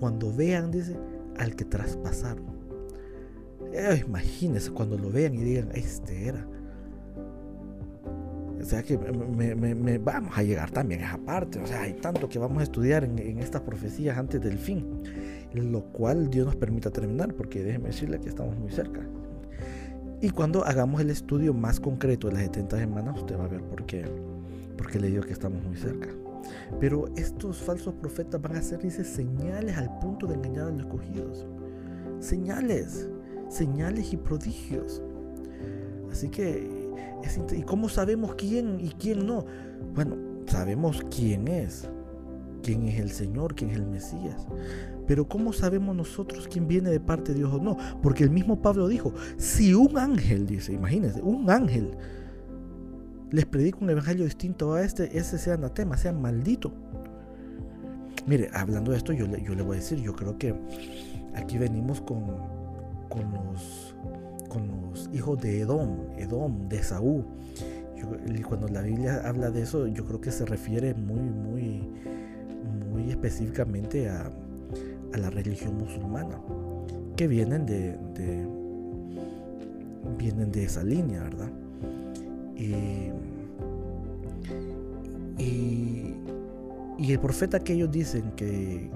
Cuando 0.00 0.32
vean, 0.34 0.70
dice, 0.70 0.96
al 1.36 1.54
que 1.54 1.64
traspasaron. 1.64 2.58
Eh, 3.72 4.02
imagínense 4.06 4.70
cuando 4.70 4.98
lo 4.98 5.10
vean 5.10 5.34
y 5.34 5.44
digan, 5.44 5.70
este 5.74 6.26
era. 6.26 6.46
O 8.60 8.64
sea 8.64 8.82
que 8.82 8.98
me, 8.98 9.98
vamos 9.98 10.36
a 10.36 10.42
llegar 10.42 10.70
también 10.72 11.02
a 11.02 11.06
esa 11.06 11.18
parte. 11.18 11.60
O 11.60 11.66
sea, 11.66 11.82
hay 11.82 11.94
tanto 11.94 12.28
que 12.28 12.38
vamos 12.38 12.58
a 12.58 12.64
estudiar 12.64 13.04
en, 13.04 13.18
en 13.18 13.38
estas 13.38 13.62
profecías 13.62 14.18
antes 14.18 14.40
del 14.40 14.58
fin 14.58 14.84
lo 15.54 15.84
cual 15.92 16.30
Dios 16.30 16.46
nos 16.46 16.56
permita 16.56 16.90
terminar, 16.90 17.34
porque 17.34 17.62
déjeme 17.62 17.88
decirle 17.88 18.20
que 18.20 18.28
estamos 18.28 18.56
muy 18.56 18.70
cerca. 18.70 19.00
Y 20.20 20.30
cuando 20.30 20.64
hagamos 20.64 21.00
el 21.00 21.10
estudio 21.10 21.54
más 21.54 21.78
concreto 21.78 22.26
de 22.28 22.34
las 22.34 22.42
70 22.42 22.78
semanas, 22.78 23.18
usted 23.18 23.38
va 23.38 23.44
a 23.44 23.48
ver 23.48 23.62
por 23.62 23.86
qué, 23.86 24.04
porque 24.76 24.98
le 24.98 25.08
digo 25.08 25.22
que 25.22 25.32
estamos 25.32 25.62
muy 25.62 25.76
cerca. 25.76 26.08
Pero 26.80 27.06
estos 27.16 27.58
falsos 27.58 27.94
profetas 27.94 28.40
van 28.40 28.56
a 28.56 28.58
hacer, 28.58 28.80
señales 28.90 29.76
al 29.76 29.98
punto 30.00 30.26
de 30.26 30.34
engañar 30.34 30.66
a 30.66 30.70
los 30.70 30.80
escogidos. 30.80 31.46
Señales, 32.20 33.08
señales 33.48 34.12
y 34.12 34.16
prodigios. 34.16 35.02
Así 36.10 36.28
que, 36.28 36.68
¿y 37.56 37.62
cómo 37.62 37.88
sabemos 37.88 38.34
quién 38.34 38.80
y 38.80 38.90
quién 38.90 39.26
no? 39.26 39.44
Bueno, 39.94 40.16
sabemos 40.46 41.02
quién 41.14 41.46
es, 41.46 41.88
quién 42.62 42.88
es 42.88 42.98
el 42.98 43.10
Señor, 43.10 43.54
quién 43.54 43.70
es 43.70 43.76
el 43.76 43.86
Mesías. 43.86 44.46
Pero 45.08 45.26
¿cómo 45.26 45.54
sabemos 45.54 45.96
nosotros 45.96 46.46
quién 46.52 46.68
viene 46.68 46.90
de 46.90 47.00
parte 47.00 47.32
de 47.32 47.38
Dios 47.38 47.52
o 47.52 47.58
no? 47.58 47.78
Porque 48.02 48.22
el 48.22 48.30
mismo 48.30 48.60
Pablo 48.60 48.86
dijo, 48.86 49.14
si 49.38 49.72
un 49.72 49.96
ángel, 49.96 50.46
dice, 50.46 50.74
imagínense, 50.74 51.22
un 51.22 51.50
ángel 51.50 51.96
les 53.30 53.46
predica 53.46 53.78
un 53.80 53.88
evangelio 53.88 54.24
distinto 54.24 54.74
a 54.74 54.82
este, 54.82 55.18
ese 55.18 55.38
sea 55.38 55.54
anatema, 55.54 55.96
sea 55.96 56.12
maldito. 56.12 56.72
Mire, 58.26 58.50
hablando 58.52 58.90
de 58.92 58.98
esto, 58.98 59.14
yo 59.14 59.26
le, 59.26 59.42
yo 59.42 59.54
le 59.54 59.62
voy 59.62 59.78
a 59.78 59.80
decir, 59.80 59.98
yo 59.98 60.14
creo 60.14 60.36
que 60.36 60.54
aquí 61.34 61.56
venimos 61.56 62.02
con, 62.02 62.24
con, 63.08 63.32
los, 63.32 63.96
con 64.50 64.68
los 64.68 65.08
hijos 65.14 65.40
de 65.40 65.60
Edom, 65.60 65.96
Edom, 66.18 66.68
de 66.68 66.82
Saúl. 66.82 67.24
y 68.26 68.42
cuando 68.42 68.68
la 68.68 68.82
Biblia 68.82 69.22
habla 69.24 69.50
de 69.50 69.62
eso, 69.62 69.86
yo 69.86 70.04
creo 70.04 70.20
que 70.20 70.32
se 70.32 70.44
refiere 70.44 70.92
muy, 70.92 71.30
muy, 71.30 71.88
muy 72.90 73.10
específicamente 73.10 74.10
a, 74.10 74.30
a 75.12 75.18
la 75.18 75.30
religión 75.30 75.76
musulmana, 75.78 76.40
que 77.16 77.26
vienen 77.26 77.66
de, 77.66 77.96
vienen 80.18 80.52
de 80.52 80.64
esa 80.64 80.82
línea, 80.82 81.22
¿verdad? 81.22 81.50
Y, 82.56 83.12
el 86.98 87.20
profeta 87.20 87.58
que 87.58 87.72
ellos 87.72 87.90
dicen 87.90 88.32
que, 88.36 88.90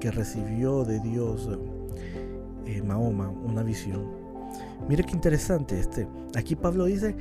que 0.00 0.10
recibió 0.10 0.84
de 0.84 0.98
Dios 0.98 1.48
eh, 2.66 2.82
Mahoma 2.82 3.28
una 3.30 3.62
visión. 3.62 4.04
Mire 4.88 5.04
qué 5.04 5.12
interesante 5.12 5.78
este. 5.78 6.08
Aquí 6.34 6.56
Pablo 6.56 6.86
dice, 6.86 7.14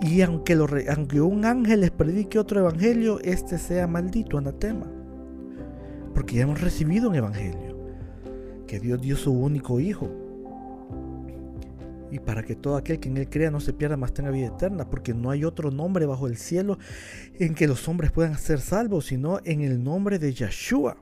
y 0.00 0.22
aunque, 0.22 0.54
lo, 0.54 0.66
aunque 0.94 1.20
un 1.20 1.44
ángel 1.44 1.80
les 1.80 1.90
predique 1.90 2.38
otro 2.38 2.60
evangelio, 2.60 3.18
este 3.20 3.58
sea 3.58 3.86
maldito, 3.86 4.38
anatema. 4.38 4.86
Porque 6.20 6.34
ya 6.34 6.42
hemos 6.42 6.60
recibido 6.60 7.08
un 7.08 7.14
evangelio. 7.14 7.78
Que 8.66 8.78
Dios 8.78 9.00
dio 9.00 9.16
su 9.16 9.32
único 9.32 9.80
hijo. 9.80 10.06
Y 12.10 12.18
para 12.18 12.42
que 12.42 12.54
todo 12.54 12.76
aquel 12.76 13.00
que 13.00 13.08
en 13.08 13.16
él 13.16 13.30
crea 13.30 13.50
no 13.50 13.58
se 13.58 13.72
pierda, 13.72 13.96
más 13.96 14.12
tenga 14.12 14.30
vida 14.30 14.48
eterna. 14.48 14.84
Porque 14.90 15.14
no 15.14 15.30
hay 15.30 15.44
otro 15.44 15.70
nombre 15.70 16.04
bajo 16.04 16.26
el 16.26 16.36
cielo 16.36 16.76
en 17.38 17.54
que 17.54 17.66
los 17.66 17.88
hombres 17.88 18.12
puedan 18.12 18.36
ser 18.36 18.60
salvos, 18.60 19.06
sino 19.06 19.40
en 19.46 19.62
el 19.62 19.82
nombre 19.82 20.18
de 20.18 20.34
Yeshua. 20.34 20.98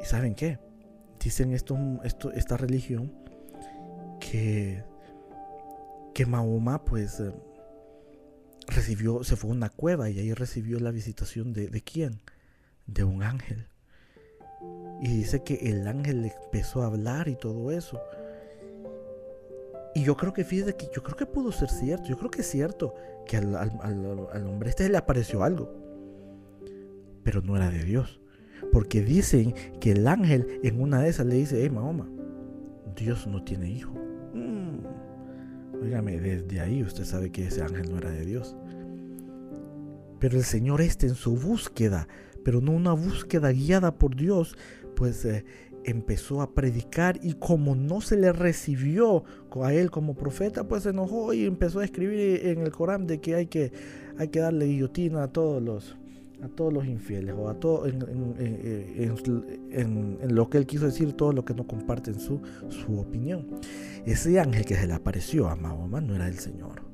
¿Y 0.00 0.04
saben 0.04 0.36
qué? 0.36 0.60
Dicen 1.18 1.52
esta 1.52 2.56
religión 2.56 3.12
que, 4.20 4.84
que 6.14 6.24
Mahoma 6.24 6.84
pues 6.84 7.18
eh, 7.18 7.32
recibió, 8.66 9.24
se 9.24 9.36
fue 9.36 9.50
a 9.50 9.54
una 9.54 9.68
cueva 9.68 10.10
y 10.10 10.18
ahí 10.18 10.32
recibió 10.32 10.78
la 10.80 10.90
visitación 10.90 11.52
de, 11.52 11.68
de 11.68 11.80
quién? 11.82 12.20
De 12.86 13.04
un 13.04 13.22
ángel. 13.22 13.66
Y 15.00 15.08
dice 15.08 15.42
que 15.42 15.54
el 15.70 15.86
ángel 15.86 16.22
le 16.22 16.32
empezó 16.44 16.82
a 16.82 16.86
hablar 16.86 17.28
y 17.28 17.36
todo 17.36 17.70
eso. 17.70 18.00
Y 19.94 20.04
yo 20.04 20.16
creo 20.16 20.32
que 20.32 20.44
fíjate 20.44 20.76
que 20.76 20.90
yo 20.94 21.02
creo 21.02 21.16
que 21.16 21.26
pudo 21.26 21.52
ser 21.52 21.70
cierto. 21.70 22.04
Yo 22.06 22.18
creo 22.18 22.30
que 22.30 22.42
es 22.42 22.50
cierto 22.50 22.94
que 23.26 23.38
al, 23.38 23.56
al, 23.56 24.46
hombre 24.46 24.70
este 24.70 24.88
le 24.88 24.98
apareció 24.98 25.42
algo. 25.42 25.72
Pero 27.22 27.40
no 27.42 27.56
era 27.56 27.70
de 27.70 27.82
Dios. 27.82 28.20
Porque 28.72 29.02
dicen 29.02 29.54
que 29.80 29.92
el 29.92 30.06
ángel 30.06 30.60
en 30.62 30.80
una 30.80 31.00
de 31.00 31.08
esas 31.08 31.26
le 31.26 31.36
dice, 31.36 31.62
hey 31.62 31.70
Mahoma, 31.70 32.08
Dios 32.94 33.26
no 33.26 33.42
tiene 33.42 33.70
hijo. 33.70 33.94
Óigame, 35.86 36.18
desde 36.18 36.58
ahí 36.58 36.82
usted 36.82 37.04
sabe 37.04 37.30
que 37.30 37.46
ese 37.46 37.62
ángel 37.62 37.88
no 37.88 37.98
era 37.98 38.10
de 38.10 38.24
Dios. 38.24 38.56
Pero 40.18 40.36
el 40.36 40.42
Señor 40.42 40.80
este 40.80 41.06
en 41.06 41.14
su 41.14 41.36
búsqueda, 41.36 42.08
pero 42.42 42.60
no 42.60 42.72
una 42.72 42.92
búsqueda 42.92 43.52
guiada 43.52 43.96
por 43.96 44.16
Dios, 44.16 44.56
pues 44.96 45.24
eh, 45.24 45.44
empezó 45.84 46.42
a 46.42 46.54
predicar 46.54 47.20
y 47.22 47.34
como 47.34 47.76
no 47.76 48.00
se 48.00 48.16
le 48.16 48.32
recibió 48.32 49.22
a 49.62 49.72
él 49.72 49.92
como 49.92 50.16
profeta, 50.16 50.66
pues 50.66 50.82
se 50.82 50.90
enojó 50.90 51.32
y 51.32 51.44
empezó 51.44 51.78
a 51.78 51.84
escribir 51.84 52.44
en 52.46 52.62
el 52.62 52.72
Corán 52.72 53.06
de 53.06 53.20
que 53.20 53.36
hay 53.36 53.46
que, 53.46 53.70
hay 54.18 54.26
que 54.26 54.40
darle 54.40 54.66
guillotina 54.66 55.22
a 55.22 55.28
todos 55.28 55.62
los, 55.62 55.96
a 56.42 56.48
todos 56.48 56.72
los 56.72 56.86
infieles 56.86 57.34
o 57.36 57.48
a 57.48 57.54
todo 57.54 57.86
en, 57.86 57.98
lo 60.28 60.50
que 60.50 60.58
él 60.58 60.66
quiso 60.66 60.86
decir, 60.86 61.12
todo 61.14 61.32
lo 61.32 61.44
que 61.44 61.54
no 61.54 61.66
comparten 61.66 62.20
su, 62.20 62.40
su 62.68 62.98
opinión. 62.98 63.46
Ese 64.04 64.38
ángel 64.38 64.64
que 64.64 64.76
se 64.76 64.86
le 64.86 64.94
apareció 64.94 65.48
a 65.48 65.56
Mahoma 65.56 66.00
no 66.00 66.14
era 66.14 66.28
el 66.28 66.38
Señor. 66.38 66.86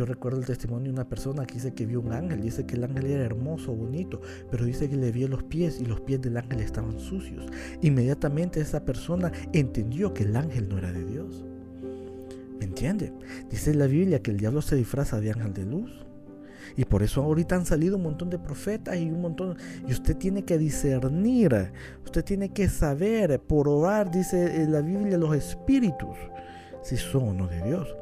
Yo 0.00 0.06
recuerdo 0.06 0.38
el 0.40 0.46
testimonio 0.46 0.84
de 0.84 0.94
una 0.94 1.08
persona 1.08 1.44
que 1.44 1.54
dice 1.54 1.74
que 1.74 1.84
vio 1.84 2.00
un 2.00 2.12
ángel, 2.12 2.40
dice 2.40 2.64
que 2.64 2.76
el 2.76 2.84
ángel 2.84 3.04
era 3.04 3.22
hermoso, 3.22 3.74
bonito, 3.74 4.22
pero 4.50 4.64
dice 4.64 4.88
que 4.88 4.96
le 4.96 5.12
vio 5.12 5.28
los 5.28 5.42
pies 5.42 5.78
y 5.78 5.84
los 5.84 6.00
pies 6.00 6.22
del 6.22 6.38
ángel 6.38 6.60
estaban 6.60 6.98
sucios. 6.98 7.44
Inmediatamente 7.82 8.62
esa 8.62 8.84
persona 8.84 9.30
entendió 9.52 10.14
que 10.14 10.22
el 10.22 10.36
ángel 10.36 10.70
no 10.70 10.78
era 10.78 10.90
de 10.90 11.04
Dios. 11.04 11.44
¿Me 12.58 12.64
entiende? 12.64 13.12
Dice 13.50 13.74
la 13.74 13.86
Biblia 13.86 14.22
que 14.22 14.30
el 14.30 14.38
diablo 14.38 14.62
se 14.62 14.76
disfraza 14.76 15.20
de 15.20 15.32
ángel 15.32 15.52
de 15.52 15.66
luz. 15.66 16.06
Y 16.76 16.84
por 16.84 17.02
eso 17.02 17.22
ahorita 17.22 17.56
han 17.56 17.66
salido 17.66 17.96
un 17.96 18.02
montón 18.02 18.30
de 18.30 18.38
profetas 18.38 18.96
y 18.96 19.10
un 19.10 19.20
montón... 19.20 19.56
Y 19.86 19.92
usted 19.92 20.16
tiene 20.16 20.44
que 20.44 20.58
discernir, 20.58 21.72
usted 22.04 22.24
tiene 22.24 22.50
que 22.50 22.68
saber, 22.68 23.40
por 23.40 23.68
dice 24.10 24.66
la 24.68 24.80
Biblia, 24.80 25.18
los 25.18 25.34
espíritus, 25.34 26.16
si 26.82 26.96
son 26.96 27.28
o 27.28 27.32
no 27.34 27.46
de 27.46 27.62
Dios. 27.62 27.94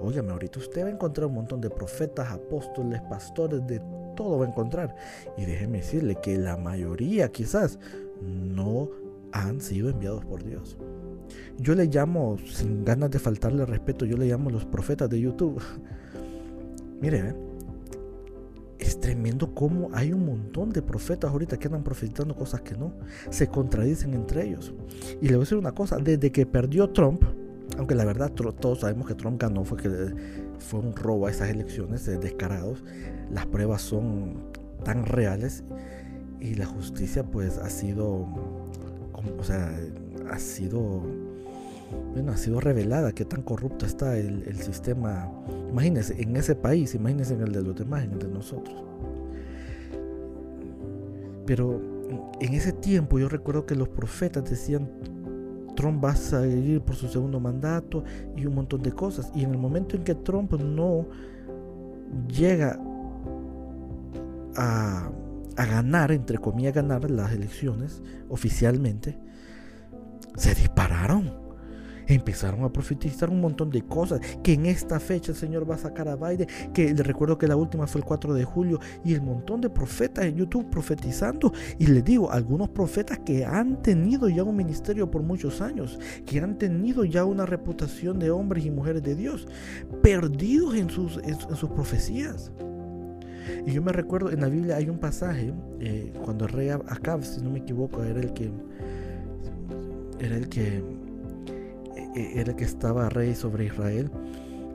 Óyame, 0.00 0.32
ahorita 0.32 0.58
usted 0.58 0.82
va 0.82 0.88
a 0.88 0.90
encontrar 0.90 1.28
un 1.28 1.34
montón 1.34 1.60
de 1.60 1.70
profetas, 1.70 2.32
apóstoles, 2.32 3.00
pastores, 3.02 3.64
de 3.66 3.80
todo 4.16 4.38
va 4.38 4.46
a 4.46 4.48
encontrar. 4.48 4.96
Y 5.36 5.44
déjeme 5.44 5.78
decirle 5.78 6.16
que 6.20 6.36
la 6.36 6.56
mayoría 6.56 7.30
quizás 7.30 7.78
no 8.20 8.88
han 9.30 9.60
sido 9.60 9.90
enviados 9.90 10.24
por 10.24 10.44
Dios. 10.44 10.76
Yo 11.58 11.74
le 11.74 11.86
llamo, 11.86 12.36
sin 12.38 12.84
ganas 12.84 13.10
de 13.10 13.18
faltarle 13.18 13.64
respeto, 13.64 14.04
yo 14.04 14.16
le 14.16 14.26
llamo 14.26 14.50
los 14.50 14.64
profetas 14.64 15.08
de 15.08 15.20
YouTube. 15.20 15.62
Mire, 17.00 17.18
¿eh? 17.18 17.34
Es 18.92 19.00
tremendo 19.00 19.54
cómo 19.54 19.88
hay 19.92 20.12
un 20.12 20.26
montón 20.26 20.70
de 20.70 20.82
profetas 20.82 21.30
ahorita 21.30 21.58
que 21.58 21.66
andan 21.66 21.82
profetizando 21.82 22.34
cosas 22.34 22.60
que 22.60 22.76
no, 22.76 22.92
se 23.30 23.48
contradicen 23.48 24.14
entre 24.14 24.46
ellos. 24.46 24.74
Y 25.20 25.26
le 25.26 25.32
voy 25.32 25.36
a 25.36 25.40
decir 25.40 25.58
una 25.58 25.72
cosa, 25.72 25.96
desde 25.96 26.30
que 26.30 26.44
perdió 26.46 26.90
Trump, 26.90 27.22
aunque 27.78 27.94
la 27.94 28.04
verdad 28.04 28.30
todos 28.32 28.80
sabemos 28.80 29.06
que 29.06 29.14
Trump 29.14 29.40
ganó, 29.40 29.64
fue 29.64 29.78
que 29.78 29.88
fue 30.58 30.80
un 30.80 30.94
robo 30.94 31.26
a 31.26 31.30
esas 31.30 31.48
elecciones 31.48 32.04
descarados, 32.04 32.84
las 33.30 33.46
pruebas 33.46 33.80
son 33.80 34.50
tan 34.84 35.06
reales 35.06 35.64
y 36.38 36.54
la 36.54 36.66
justicia 36.66 37.24
pues 37.24 37.56
ha 37.56 37.70
sido, 37.70 38.28
o 39.38 39.44
sea, 39.44 39.74
ha 40.30 40.38
sido 40.38 41.02
bueno, 42.12 42.32
ha 42.32 42.36
sido 42.36 42.60
revelada 42.60 43.12
qué 43.12 43.24
tan 43.24 43.42
corrupto 43.42 43.86
está 43.86 44.18
el, 44.18 44.56
sistema. 44.60 45.30
Imagínense, 45.72 46.20
en 46.20 46.36
ese 46.36 46.54
país, 46.54 46.94
imagínense 46.94 47.32
en 47.32 47.40
el 47.40 47.52
de 47.52 47.62
los 47.62 47.74
demás, 47.74 48.04
en 48.04 48.12
el 48.12 48.18
de 48.18 48.28
nosotros. 48.28 48.76
Pero 51.46 51.80
en 52.40 52.52
ese 52.52 52.72
tiempo 52.72 53.18
yo 53.18 53.26
recuerdo 53.30 53.64
que 53.64 53.74
los 53.74 53.88
profetas 53.88 54.48
decían, 54.48 54.90
Trump 55.74 56.04
va 56.04 56.10
a 56.10 56.16
salir 56.16 56.82
por 56.82 56.94
su 56.94 57.08
segundo 57.08 57.40
mandato 57.40 58.04
y 58.36 58.44
un 58.44 58.54
montón 58.54 58.82
de 58.82 58.92
cosas. 58.92 59.32
Y 59.34 59.44
en 59.44 59.52
el 59.52 59.58
momento 59.58 59.96
en 59.96 60.04
que 60.04 60.14
Trump 60.14 60.52
no 60.52 61.06
llega 62.28 62.78
a, 64.54 65.10
a 65.56 65.66
ganar, 65.66 66.12
entre 66.12 66.36
comillas, 66.36 66.74
ganar 66.74 67.10
las 67.10 67.32
elecciones 67.32 68.02
oficialmente, 68.28 69.18
se 70.36 70.54
dispararon 70.54 71.41
empezaron 72.06 72.64
a 72.64 72.72
profetizar 72.72 73.30
un 73.30 73.40
montón 73.40 73.70
de 73.70 73.82
cosas, 73.82 74.20
que 74.42 74.54
en 74.54 74.66
esta 74.66 75.00
fecha 75.00 75.32
el 75.32 75.38
Señor 75.38 75.68
va 75.68 75.76
a 75.76 75.78
sacar 75.78 76.08
a 76.08 76.16
Biden, 76.16 76.46
que 76.72 76.92
les 76.92 77.06
recuerdo 77.06 77.38
que 77.38 77.48
la 77.48 77.56
última 77.56 77.86
fue 77.86 78.00
el 78.00 78.04
4 78.04 78.34
de 78.34 78.44
julio, 78.44 78.80
y 79.04 79.14
el 79.14 79.22
montón 79.22 79.60
de 79.60 79.70
profetas 79.70 80.24
en 80.24 80.36
YouTube 80.36 80.70
profetizando, 80.70 81.52
y 81.78 81.86
les 81.86 82.04
digo, 82.04 82.30
algunos 82.30 82.68
profetas 82.70 83.18
que 83.20 83.44
han 83.44 83.82
tenido 83.82 84.28
ya 84.28 84.44
un 84.44 84.56
ministerio 84.56 85.10
por 85.10 85.22
muchos 85.22 85.60
años, 85.60 85.98
que 86.26 86.40
han 86.40 86.58
tenido 86.58 87.04
ya 87.04 87.24
una 87.24 87.46
reputación 87.46 88.18
de 88.18 88.30
hombres 88.30 88.64
y 88.64 88.70
mujeres 88.70 89.02
de 89.02 89.14
Dios, 89.14 89.46
perdidos 90.02 90.74
en 90.74 90.90
sus, 90.90 91.18
en, 91.18 91.38
sus 91.56 91.70
profecías. 91.70 92.52
Y 93.66 93.72
yo 93.72 93.82
me 93.82 93.92
recuerdo, 93.92 94.30
en 94.30 94.40
la 94.40 94.48
Biblia 94.48 94.76
hay 94.76 94.88
un 94.88 94.98
pasaje, 94.98 95.52
eh, 95.80 96.12
cuando 96.24 96.46
el 96.46 96.52
rey 96.52 96.68
Acab, 96.68 97.24
si 97.24 97.40
no 97.42 97.50
me 97.50 97.60
equivoco, 97.60 98.02
era 98.02 98.20
el 98.20 98.32
que 98.32 98.50
era 100.20 100.36
el 100.36 100.48
que 100.48 100.82
era 102.14 102.50
el 102.50 102.56
que 102.56 102.64
estaba 102.64 103.08
rey 103.08 103.34
sobre 103.34 103.66
Israel, 103.66 104.10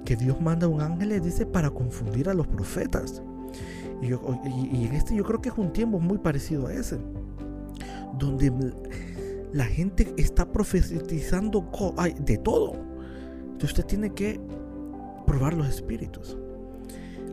que 0.06 0.15
Dios 0.15 0.39
manda 0.41 0.67
un 0.67 0.82
ángel, 0.82 1.22
dice, 1.22 1.46
para 1.46 1.70
confundir 1.70 2.29
a 2.29 2.34
los 2.34 2.48
profetas. 2.48 3.22
Y, 4.01 4.08
y, 4.08 4.86
en 4.86 4.94
este 4.94 5.15
yo 5.15 5.24
creo 5.24 5.41
que 5.41 5.50
es 5.50 5.58
un 5.58 5.74
tiempo 5.74 6.00
muy 6.00 6.17
parecido 6.17 6.67
a 6.67 6.74
ese, 6.74 6.98
donde 8.17 8.51
la 9.53 9.65
gente 9.65 10.13
está 10.17 10.51
profetizando 10.51 11.70
de 12.20 12.38
todo. 12.38 12.74
Entonces 13.44 13.72
usted 13.72 13.86
tiene 13.86 14.13
que 14.13 14.39
probar 15.25 15.53
los 15.53 15.67
espíritus. 15.67 16.38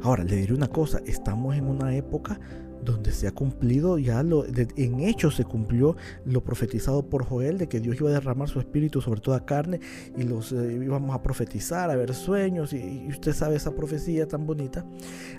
Ahora, 0.03 0.25
le 0.25 0.37
diré 0.37 0.53
una 0.53 0.69
cosa, 0.69 1.01
estamos 1.07 1.57
en 1.57 1.67
una 1.67 1.95
época 1.95 2.39
donde 2.83 3.13
se 3.13 3.27
ha 3.27 3.33
cumplido 3.33 3.99
ya 3.99 4.23
lo, 4.23 4.45
en 4.47 5.01
hechos 5.01 5.37
se 5.37 5.45
cumplió 5.45 5.97
lo 6.25 6.43
profetizado 6.43 7.09
por 7.09 7.25
Joel 7.25 7.59
de 7.59 7.69
que 7.69 7.81
Dios 7.81 7.97
iba 7.99 8.11
a 8.11 8.15
derramar 8.15 8.49
su 8.49 8.59
espíritu 8.59 9.01
sobre 9.01 9.21
toda 9.21 9.45
carne 9.45 9.81
y 10.17 10.25
los 10.25 10.53
eh, 10.53 10.81
íbamos 10.83 11.15
a 11.15 11.23
profetizar, 11.23 11.91
a 11.91 11.97
ver 11.97 12.15
sueños 12.15 12.73
y, 12.73 13.07
usted 13.09 13.33
sabe 13.33 13.57
esa 13.57 13.75
profecía 13.75 14.27
tan 14.27 14.47
bonita. 14.47 14.85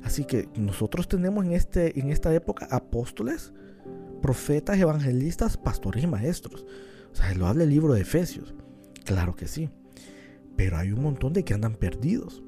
Así 0.03 0.25
que 0.25 0.49
nosotros 0.55 1.07
tenemos 1.07 1.45
en, 1.45 1.53
este, 1.53 1.99
en 1.99 2.09
esta 2.09 2.33
época 2.33 2.67
apóstoles, 2.71 3.53
profetas, 4.21 4.79
evangelistas, 4.79 5.57
pastores 5.57 6.03
y 6.03 6.07
maestros. 6.07 6.65
O 7.11 7.15
sea, 7.15 7.33
lo 7.35 7.47
habla 7.47 7.63
el 7.63 7.69
libro 7.69 7.93
de 7.93 8.01
Efesios. 8.01 8.55
Claro 9.05 9.35
que 9.35 9.47
sí. 9.47 9.69
Pero 10.55 10.77
hay 10.77 10.91
un 10.91 11.01
montón 11.01 11.33
de 11.33 11.43
que 11.43 11.53
andan 11.53 11.75
perdidos, 11.75 12.43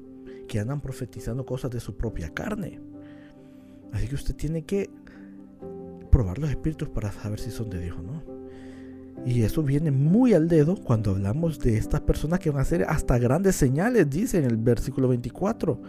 que 0.48 0.60
andan 0.60 0.80
profetizando 0.80 1.46
cosas 1.46 1.70
de 1.70 1.80
su 1.80 1.96
propia 1.96 2.30
carne. 2.30 2.80
Así 3.92 4.06
que 4.06 4.14
usted 4.14 4.34
tiene 4.34 4.62
que 4.62 4.90
probar 6.10 6.38
los 6.38 6.50
espíritus 6.50 6.88
para 6.88 7.12
saber 7.12 7.40
si 7.40 7.50
son 7.50 7.70
de 7.70 7.80
Dios 7.80 7.96
o 7.98 8.02
no. 8.02 8.22
Y 9.26 9.42
eso 9.42 9.62
viene 9.62 9.90
muy 9.90 10.32
al 10.32 10.48
dedo 10.48 10.76
cuando 10.76 11.10
hablamos 11.10 11.58
de 11.58 11.76
estas 11.76 12.00
personas 12.00 12.38
que 12.38 12.50
van 12.50 12.60
a 12.60 12.62
hacer 12.62 12.84
hasta 12.84 13.18
grandes 13.18 13.56
señales, 13.56 14.08
dice 14.08 14.38
en 14.38 14.44
el 14.44 14.56
versículo 14.56 15.08
24, 15.08 15.80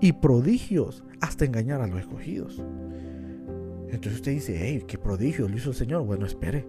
y 0.00 0.12
prodigios 0.12 1.04
hasta 1.20 1.44
engañar 1.44 1.80
a 1.80 1.86
los 1.86 2.00
escogidos. 2.00 2.62
Entonces 3.88 4.14
usted 4.14 4.32
dice, 4.32 4.56
hey, 4.58 4.84
qué 4.86 4.98
prodigio 4.98 5.48
lo 5.48 5.56
hizo 5.56 5.70
el 5.70 5.76
Señor. 5.76 6.04
Bueno, 6.04 6.26
espere. 6.26 6.66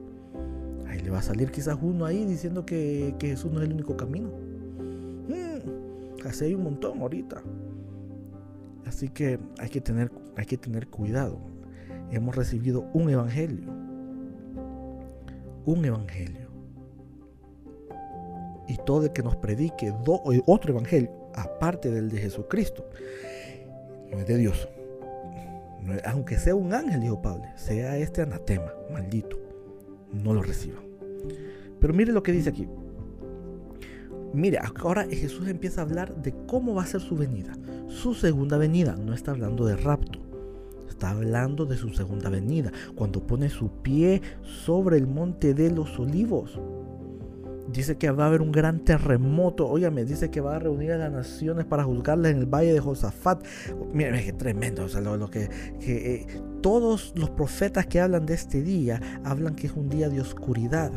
Ahí 0.88 1.00
le 1.00 1.10
va 1.10 1.20
a 1.20 1.24
salir 1.24 1.52
quizás 1.52 1.78
uno 1.82 2.06
ahí 2.06 2.26
diciendo 2.26 2.66
que, 2.66 3.16
Jesús 3.20 3.52
no 3.52 3.60
es 3.60 3.68
el 3.68 3.74
único 3.74 3.98
camino. 3.98 4.30
Hmm, 5.28 6.42
hay 6.42 6.54
un 6.54 6.64
montón 6.64 7.02
ahorita. 7.02 7.42
Así 8.94 9.10
que 9.10 9.40
hay 9.58 9.70
que 9.70 9.82
tener, 9.82 10.12
hay 10.38 10.46
que 10.46 10.56
tener 10.56 10.88
cuidado. 10.88 11.40
Hemos 12.12 12.36
recibido 12.36 12.86
un 12.94 13.10
evangelio. 13.10 13.72
Un 15.66 15.84
evangelio. 15.84 16.48
Y 18.68 18.78
todo 18.86 19.06
el 19.06 19.12
que 19.12 19.24
nos 19.24 19.36
predique 19.36 19.88
eh, 19.88 20.42
otro 20.46 20.72
evangelio, 20.72 21.12
aparte 21.34 21.90
del 21.90 22.12
de 22.12 22.20
Jesucristo, 22.20 22.86
no 24.12 24.20
es 24.20 24.28
de 24.28 24.38
Dios. 24.38 24.70
aunque 26.06 26.38
sea 26.38 26.54
un 26.54 26.72
ángel, 26.72 27.02
dijo 27.02 27.20
Pablo, 27.20 27.46
sea 27.56 27.98
este 27.98 28.22
anatema, 28.22 28.72
maldito, 28.92 29.40
no 30.12 30.36
lo 30.36 30.44
reciba. 30.44 30.80
Pero 31.80 31.94
mire 31.96 32.14
lo 32.14 32.22
que 32.22 32.32
dice 32.32 32.50
aquí. 32.50 32.68
Mire, 34.34 34.60
ahora 34.82 35.06
Jesús 35.06 35.48
empieza 35.48 35.82
a 35.82 35.84
hablar 35.84 36.16
de 36.16 36.34
cómo 36.48 36.74
va 36.74 36.84
a 36.84 36.88
ser 36.88 37.02
su 37.02 37.16
venida. 37.16 37.54
Su 37.88 38.16
segunda 38.16 38.58
venida. 38.58 38.96
No 38.96 39.14
está 39.14 39.32
hablando 39.32 39.66
de 39.66 39.76
rapto. 39.76 40.20
Está 40.90 41.12
hablando 41.12 41.66
de 41.66 41.78
su 41.78 41.90
segunda 41.90 42.30
venida. 42.30 42.72
Cuando 42.96 43.26
pone 43.26 43.50
su 43.50 43.70
pie 43.84 44.22
sobre 44.44 44.98
el 44.98 45.06
monte 45.06 45.54
de 45.54 45.70
los 45.70 46.00
olivos. 46.00 46.60
Dice 47.72 47.98
que 47.98 48.10
va 48.10 48.26
a 48.26 48.28
haber 48.28 48.42
un 48.42 48.52
gran 48.52 48.80
terremoto. 48.80 49.68
Óyame, 49.68 50.04
dice 50.04 50.32
que 50.32 50.42
va 50.42 50.56
a 50.56 50.60
reunir 50.60 50.92
a 50.92 50.98
las 50.98 51.12
naciones 51.12 51.66
para 51.66 51.84
juzgarlas 51.84 52.32
en 52.32 52.40
el 52.40 52.46
valle 52.48 52.74
de 52.74 52.80
Josafat. 52.80 53.46
Mira, 53.94 54.20
qué 54.20 54.34
tremendo. 54.34 54.84
O 54.86 54.90
sea, 54.90 55.02
lo, 55.02 55.30
que, 55.30 55.50
eh, 55.82 56.26
todos 56.62 57.14
los 57.16 57.30
profetas 57.30 57.86
que 57.86 58.00
hablan 58.00 58.26
de 58.26 58.34
este 58.34 58.64
día 58.64 59.00
hablan 59.24 59.56
que 59.56 59.68
es 59.68 59.74
un 59.74 59.90
día 59.90 60.10
de 60.10 60.22
oscuridad 60.22 60.92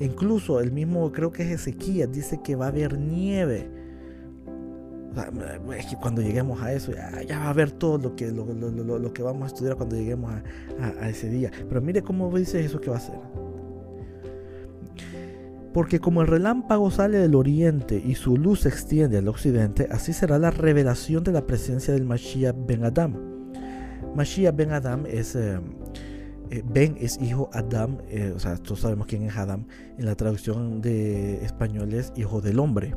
Incluso 0.00 0.60
el 0.60 0.70
mismo, 0.70 1.10
creo 1.10 1.32
que 1.32 1.42
es 1.42 1.50
Ezequiel, 1.50 2.12
dice 2.12 2.40
que 2.42 2.54
va 2.54 2.66
a 2.66 2.68
haber 2.68 2.98
nieve. 2.98 3.68
es 5.76 5.86
que 5.86 5.96
cuando 5.96 6.22
lleguemos 6.22 6.62
a 6.62 6.72
eso, 6.72 6.92
ya, 7.26 7.38
va 7.38 7.46
a 7.46 7.50
haber 7.50 7.72
todo 7.72 7.98
lo 7.98 8.14
que, 8.14 8.30
lo, 8.30 9.12
que 9.12 9.22
vamos 9.22 9.42
a 9.44 9.46
estudiar 9.46 9.76
cuando 9.76 9.96
lleguemos 9.96 10.32
a, 10.80 11.08
ese 11.08 11.28
día. 11.28 11.50
Pero 11.68 11.80
mire 11.80 12.02
cómo 12.02 12.36
dice 12.36 12.64
eso 12.64 12.80
que 12.80 12.90
va 12.90 12.98
a 12.98 13.00
ser. 13.00 13.18
Porque 15.72 16.00
como 16.00 16.22
el 16.22 16.28
relámpago 16.28 16.90
sale 16.90 17.18
del 17.18 17.34
oriente 17.34 18.02
y 18.04 18.14
su 18.14 18.36
luz 18.36 18.60
se 18.60 18.68
extiende 18.68 19.18
al 19.18 19.28
occidente, 19.28 19.88
así 19.90 20.12
será 20.12 20.38
la 20.38 20.50
revelación 20.50 21.24
de 21.24 21.32
la 21.32 21.46
presencia 21.46 21.92
del 21.92 22.04
Mashiach 22.04 22.56
Ben 22.66 22.84
Adam. 22.84 23.14
Mashiach 24.14 24.54
Ben 24.56 24.72
Adam 24.72 25.04
es 25.06 25.36
eh, 25.36 25.60
eh, 26.50 26.62
ben 26.64 26.96
es 26.98 27.20
hijo 27.20 27.50
Adam, 27.52 27.98
eh, 28.08 28.32
o 28.34 28.38
sea, 28.38 28.56
todos 28.56 28.80
sabemos 28.80 29.06
quién 29.06 29.22
es 29.24 29.36
Adam. 29.36 29.66
En 29.98 30.06
la 30.06 30.14
traducción 30.14 30.80
de 30.80 31.44
español 31.44 31.92
es 31.92 32.12
hijo 32.16 32.40
del 32.40 32.58
hombre, 32.58 32.94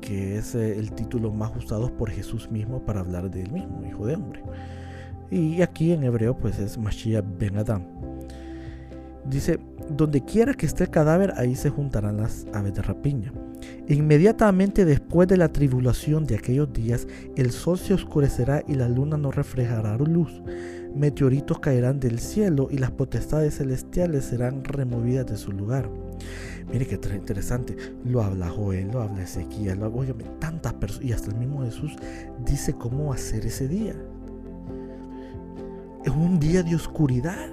que 0.00 0.38
es 0.38 0.54
eh, 0.54 0.78
el 0.78 0.92
título 0.92 1.32
más 1.32 1.52
usado 1.56 1.96
por 1.96 2.10
Jesús 2.10 2.50
mismo 2.50 2.84
para 2.84 3.00
hablar 3.00 3.30
de 3.30 3.42
él 3.42 3.52
mismo, 3.52 3.84
hijo 3.86 4.06
de 4.06 4.14
hombre. 4.14 4.42
Y 5.30 5.62
aquí 5.62 5.92
en 5.92 6.04
hebreo 6.04 6.36
pues 6.36 6.58
es 6.58 6.78
Mashiach 6.78 7.24
ben 7.38 7.56
Adam. 7.56 7.84
Dice, 9.24 9.60
donde 9.88 10.24
quiera 10.24 10.54
que 10.54 10.66
esté 10.66 10.84
el 10.84 10.90
cadáver, 10.90 11.34
ahí 11.36 11.54
se 11.54 11.70
juntarán 11.70 12.16
las 12.16 12.46
aves 12.52 12.74
de 12.74 12.82
rapiña. 12.82 13.32
Inmediatamente 13.88 14.84
después 14.84 15.28
de 15.28 15.36
la 15.36 15.52
tribulación 15.52 16.26
de 16.26 16.36
aquellos 16.36 16.72
días, 16.72 17.06
el 17.36 17.50
sol 17.50 17.78
se 17.78 17.94
oscurecerá 17.94 18.62
y 18.66 18.74
la 18.74 18.88
luna 18.88 19.16
no 19.16 19.30
reflejará 19.30 19.96
luz 19.96 20.42
meteoritos 20.94 21.60
caerán 21.60 22.00
del 22.00 22.18
cielo 22.18 22.68
y 22.70 22.78
las 22.78 22.90
potestades 22.90 23.58
celestiales 23.58 24.24
serán 24.24 24.64
removidas 24.64 25.26
de 25.26 25.36
su 25.36 25.52
lugar. 25.52 25.88
Mire 26.70 26.86
qué 26.86 26.98
interesante. 27.14 27.76
Lo 28.04 28.22
habla 28.22 28.48
Joel, 28.48 28.90
lo 28.92 29.02
habla 29.02 29.22
Ezequiel, 29.22 29.80
lo 29.80 29.86
habla 29.86 30.14
tantas 30.38 30.74
personas. 30.74 31.08
Y 31.08 31.12
hasta 31.12 31.30
el 31.30 31.36
mismo 31.36 31.64
Jesús 31.64 31.96
dice 32.44 32.74
cómo 32.74 33.16
ser 33.16 33.46
ese 33.46 33.66
día. 33.66 33.94
Es 36.04 36.12
un 36.12 36.38
día 36.38 36.62
de 36.62 36.74
oscuridad. 36.74 37.48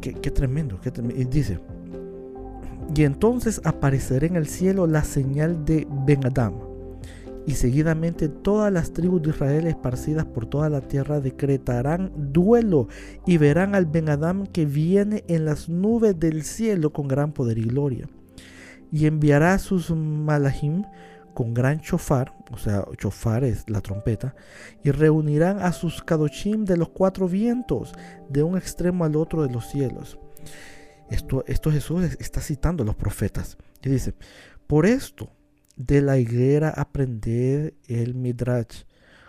Qué, 0.00 0.12
tremendo, 0.30 0.78
qué 0.82 0.90
tremendo. 0.90 1.20
Y 1.20 1.24
dice, 1.24 1.58
y 2.94 3.02
entonces 3.04 3.60
aparecerá 3.64 4.26
en 4.26 4.36
el 4.36 4.46
cielo 4.46 4.86
la 4.86 5.04
señal 5.04 5.64
de 5.64 5.86
Ben 6.06 6.26
Adam 6.26 6.74
y 7.46 7.52
seguidamente 7.52 8.28
todas 8.28 8.72
las 8.72 8.92
tribus 8.92 9.22
de 9.22 9.30
Israel 9.30 9.66
esparcidas 9.66 10.24
por 10.24 10.46
toda 10.46 10.70
la 10.70 10.80
tierra 10.80 11.20
decretarán 11.20 12.10
duelo 12.32 12.88
y 13.26 13.36
verán 13.36 13.74
al 13.74 13.86
Ben 13.86 14.08
Adam 14.08 14.46
que 14.46 14.64
viene 14.64 15.24
en 15.28 15.44
las 15.44 15.68
nubes 15.68 16.18
del 16.18 16.42
cielo 16.42 16.92
con 16.92 17.06
gran 17.06 17.32
poder 17.32 17.58
y 17.58 17.64
gloria. 17.64 18.08
Y 18.90 19.06
enviará 19.06 19.54
a 19.54 19.58
sus 19.58 19.90
malahim 19.90 20.84
con 21.34 21.52
gran 21.52 21.80
chofar, 21.80 22.32
o 22.52 22.58
sea, 22.58 22.86
chofar 22.96 23.42
es 23.42 23.68
la 23.68 23.80
trompeta, 23.80 24.36
y 24.84 24.92
reunirán 24.92 25.58
a 25.58 25.72
sus 25.72 26.00
kadoshim 26.00 26.64
de 26.64 26.76
los 26.76 26.90
cuatro 26.90 27.28
vientos, 27.28 27.92
de 28.28 28.44
un 28.44 28.56
extremo 28.56 29.04
al 29.04 29.16
otro 29.16 29.42
de 29.42 29.52
los 29.52 29.68
cielos. 29.68 30.16
Esto, 31.10 31.70
Jesús 31.70 32.16
está 32.18 32.40
citando 32.40 32.82
a 32.82 32.86
los 32.86 32.96
profetas. 32.96 33.56
Y 33.82 33.90
dice, 33.90 34.14
por 34.66 34.86
esto 34.86 35.30
de 35.76 36.00
la 36.00 36.18
higuera 36.18 36.70
aprended 36.70 37.74
el 37.86 38.14
midrash. 38.14 38.84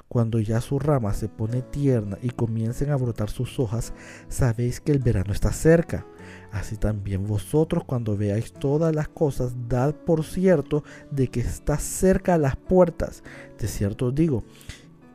Cuando 0.08 0.40
ya 0.40 0.62
su 0.62 0.78
rama 0.78 1.14
se 1.14 1.28
pone 1.28 1.64
tierna 1.64 2.18
y 2.22 2.30
comiencen 2.30 2.92
a 2.92 2.96
brotar 2.96 3.30
sus 3.30 3.60
hojas, 3.60 3.92
sabéis 4.30 4.80
que 4.80 4.92
el 4.92 5.00
verano 5.00 5.34
está 5.34 5.52
cerca. 5.52 6.06
Así 6.52 6.78
también 6.78 7.26
vosotros 7.26 7.84
cuando 7.86 8.16
veáis 8.16 8.54
todas 8.54 8.96
las 8.96 9.10
cosas, 9.10 9.54
dad 9.68 9.96
por 9.96 10.24
cierto 10.24 10.84
de 11.12 11.28
que 11.28 11.40
está 11.40 11.78
cerca 11.78 12.38
las 12.38 12.56
puertas. 12.56 13.24
De 13.60 13.68
cierto 13.68 14.08
os 14.08 14.16
digo, 14.16 14.44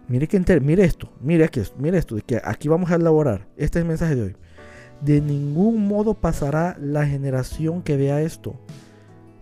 mire, 0.08 0.26
que 0.26 0.60
mire 0.60 0.84
esto, 0.84 1.10
mire, 1.20 1.44
aquí, 1.44 1.62
mire 1.78 1.96
esto, 1.96 2.16
de 2.16 2.22
que 2.22 2.40
aquí 2.44 2.68
vamos 2.68 2.90
a 2.90 2.96
elaborar. 2.96 3.48
Este 3.56 3.78
es 3.78 3.82
el 3.82 3.88
mensaje 3.88 4.16
de 4.16 4.22
hoy. 4.22 4.36
De 5.00 5.20
ningún 5.20 5.88
modo 5.88 6.14
pasará 6.14 6.76
la 6.78 7.06
generación 7.06 7.82
que 7.82 7.96
vea 7.96 8.20
esto 8.20 8.56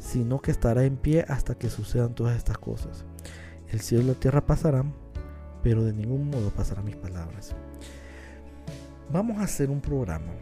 sino 0.09 0.41
que 0.41 0.51
estará 0.51 0.85
en 0.85 0.97
pie 0.97 1.25
hasta 1.29 1.55
que 1.57 1.69
sucedan 1.69 2.15
todas 2.15 2.37
estas 2.37 2.57
cosas. 2.59 3.05
El 3.69 3.81
cielo 3.81 4.05
y 4.05 4.07
la 4.09 4.15
tierra 4.15 4.47
pasarán, 4.47 4.95
pero 5.63 5.85
de 5.85 5.93
ningún 5.93 6.31
modo 6.31 6.51
pasarán 6.51 6.87
mis 6.87 6.97
palabras. 6.97 7.55
Vamos 9.13 9.39
a 9.39 9.43
hacer 9.43 9.71
un 9.71 9.81
programa 9.81 10.33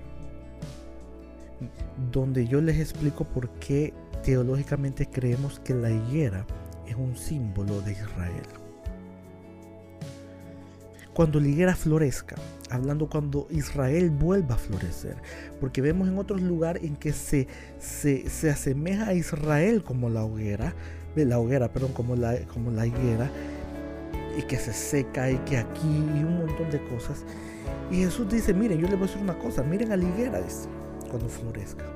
donde 2.12 2.46
yo 2.46 2.61
les 2.61 2.79
explico 2.79 3.24
por 3.24 3.48
qué 3.59 3.94
teológicamente 4.22 5.07
creemos 5.07 5.59
que 5.61 5.74
la 5.74 5.90
higuera 5.90 6.46
es 6.87 6.94
un 6.94 7.16
símbolo 7.16 7.81
de 7.81 7.92
Israel. 7.92 8.65
Cuando 11.16 11.40
la 11.40 11.48
higuera 11.48 11.74
florezca, 11.74 12.37
hablando 12.68 13.09
cuando 13.09 13.48
Israel 13.50 14.11
vuelva 14.11 14.57
a 14.57 14.59
florecer, 14.59 15.16
porque 15.62 15.81
vemos 15.81 16.09
en 16.09 16.18
otros 16.18 16.42
lugares 16.42 16.85
en 16.85 16.94
que 16.94 17.14
se, 17.14 17.48
se, 17.79 18.29
se 18.29 18.50
asemeja 18.50 19.07
a 19.07 19.14
Israel 19.14 19.83
como 19.83 20.11
la 20.11 20.24
hoguera, 20.24 20.74
la 21.14 21.38
hoguera, 21.38 21.72
perdón, 21.72 21.92
como 21.94 22.16
la, 22.16 22.37
como 22.52 22.70
la 22.70 22.87
higuera, 22.87 23.31
y 24.37 24.42
que 24.42 24.59
se 24.59 24.74
seca 24.74 25.31
y 25.31 25.38
que 25.38 25.57
aquí 25.57 25.88
y 25.88 26.22
un 26.22 26.37
montón 26.37 26.70
de 26.70 26.85
cosas. 26.85 27.24
Y 27.90 27.96
Jesús 27.96 28.29
dice, 28.29 28.52
miren, 28.52 28.79
yo 28.79 28.87
les 28.87 28.98
voy 28.98 29.05
a 29.05 29.07
decir 29.07 29.22
una 29.22 29.38
cosa, 29.38 29.62
miren 29.62 29.92
a 29.92 29.96
la 29.96 30.05
higuera 30.05 30.42
cuando 31.09 31.31
florezca. 31.31 31.87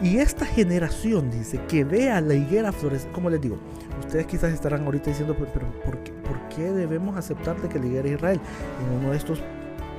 Y 0.00 0.18
esta 0.18 0.46
generación 0.46 1.32
dice 1.32 1.60
que 1.66 1.82
vea 1.82 2.20
la 2.20 2.34
higuera 2.34 2.70
florecer, 2.70 3.10
como 3.10 3.28
les 3.28 3.40
digo, 3.40 3.58
ustedes 3.98 4.26
quizás 4.26 4.52
estarán 4.52 4.84
ahorita 4.84 5.10
diciendo, 5.10 5.36
pero, 5.52 5.66
¿por, 5.84 5.98
qué, 6.04 6.12
¿por, 6.12 6.37
qué, 6.48 6.72
debemos 6.72 7.16
aceptar 7.16 7.60
de 7.60 7.68
que 7.68 7.78
es 7.78 8.06
Israel? 8.06 8.40
En 8.80 8.98
uno 8.98 9.10
de 9.10 9.16
estos 9.16 9.42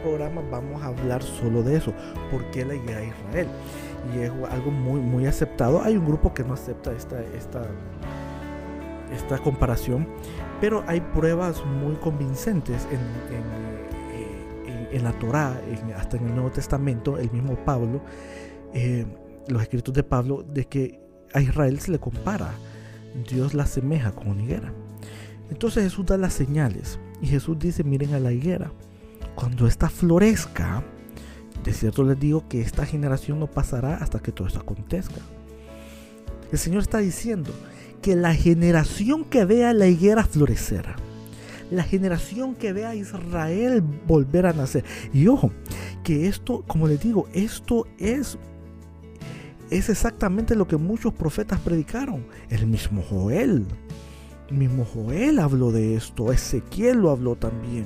programas 0.03 0.43
vamos 0.49 0.81
a 0.81 0.87
hablar 0.87 1.21
solo 1.23 1.63
de 1.63 1.77
eso, 1.77 1.93
¿por 2.31 2.49
qué 2.51 2.65
la 2.65 2.73
es 2.73 2.81
Israel? 2.81 3.47
Y 4.15 4.19
es 4.19 4.31
algo 4.49 4.71
muy, 4.71 4.99
muy 5.01 5.25
aceptado. 5.25 5.81
Hay 5.81 5.97
un 5.97 6.05
grupo 6.05 6.33
que 6.33 6.43
no 6.43 6.53
acepta 6.53 6.91
esta, 6.93 7.21
esta, 7.21 7.63
esta 9.13 9.37
comparación, 9.39 10.07
pero 10.61 10.83
hay 10.87 11.01
pruebas 11.01 11.63
muy 11.65 11.95
convincentes 11.95 12.87
en, 12.91 12.99
en, 13.35 14.87
en, 14.91 15.03
la 15.03 15.11
Torá, 15.13 15.59
hasta 15.95 16.17
en 16.17 16.27
el 16.27 16.35
Nuevo 16.35 16.51
Testamento, 16.51 17.17
el 17.17 17.29
mismo 17.31 17.55
Pablo. 17.65 18.01
Eh, 18.73 19.05
los 19.47 19.61
escritos 19.61 19.93
de 19.93 20.03
Pablo 20.03 20.43
de 20.43 20.65
que 20.65 20.99
a 21.33 21.41
Israel 21.41 21.79
se 21.79 21.91
le 21.91 21.99
compara. 21.99 22.51
Dios 23.29 23.53
la 23.53 23.63
asemeja 23.63 24.11
con 24.11 24.29
una 24.29 24.43
higuera. 24.43 24.71
Entonces 25.49 25.83
Jesús 25.83 26.05
da 26.05 26.17
las 26.17 26.33
señales 26.33 26.99
y 27.21 27.27
Jesús 27.27 27.57
dice, 27.59 27.83
miren 27.83 28.13
a 28.13 28.19
la 28.19 28.31
higuera. 28.31 28.71
Cuando 29.35 29.67
esta 29.67 29.89
florezca, 29.89 30.83
de 31.63 31.73
cierto 31.73 32.03
les 32.03 32.19
digo 32.19 32.47
que 32.47 32.61
esta 32.61 32.85
generación 32.85 33.39
no 33.39 33.47
pasará 33.47 33.95
hasta 33.95 34.19
que 34.19 34.31
todo 34.31 34.47
esto 34.47 34.59
acontezca. 34.59 35.21
El 36.51 36.57
Señor 36.57 36.81
está 36.81 36.99
diciendo 36.99 37.51
que 38.01 38.15
la 38.15 38.33
generación 38.33 39.25
que 39.25 39.45
vea 39.45 39.73
la 39.73 39.87
higuera 39.87 40.23
florecer, 40.23 40.85
la 41.69 41.83
generación 41.83 42.55
que 42.55 42.73
vea 42.73 42.89
a 42.89 42.95
Israel 42.95 43.83
volver 44.07 44.45
a 44.45 44.53
nacer. 44.53 44.83
Y 45.13 45.27
ojo, 45.27 45.51
que 46.03 46.27
esto, 46.27 46.63
como 46.67 46.87
les 46.87 47.01
digo, 47.01 47.27
esto 47.33 47.85
es 47.97 48.37
es 49.69 49.89
exactamente 49.89 50.55
lo 50.55 50.67
que 50.67 50.77
muchos 50.77 51.13
profetas 51.13 51.59
predicaron. 51.59 52.25
El 52.49 52.65
mismo 52.67 53.03
Joel. 53.07 53.65
Mismo 54.51 54.85
Joel 54.85 55.39
habló 55.39 55.71
de 55.71 55.95
esto. 55.95 56.31
Ezequiel 56.31 56.97
lo 56.97 57.11
habló 57.11 57.35
también. 57.35 57.85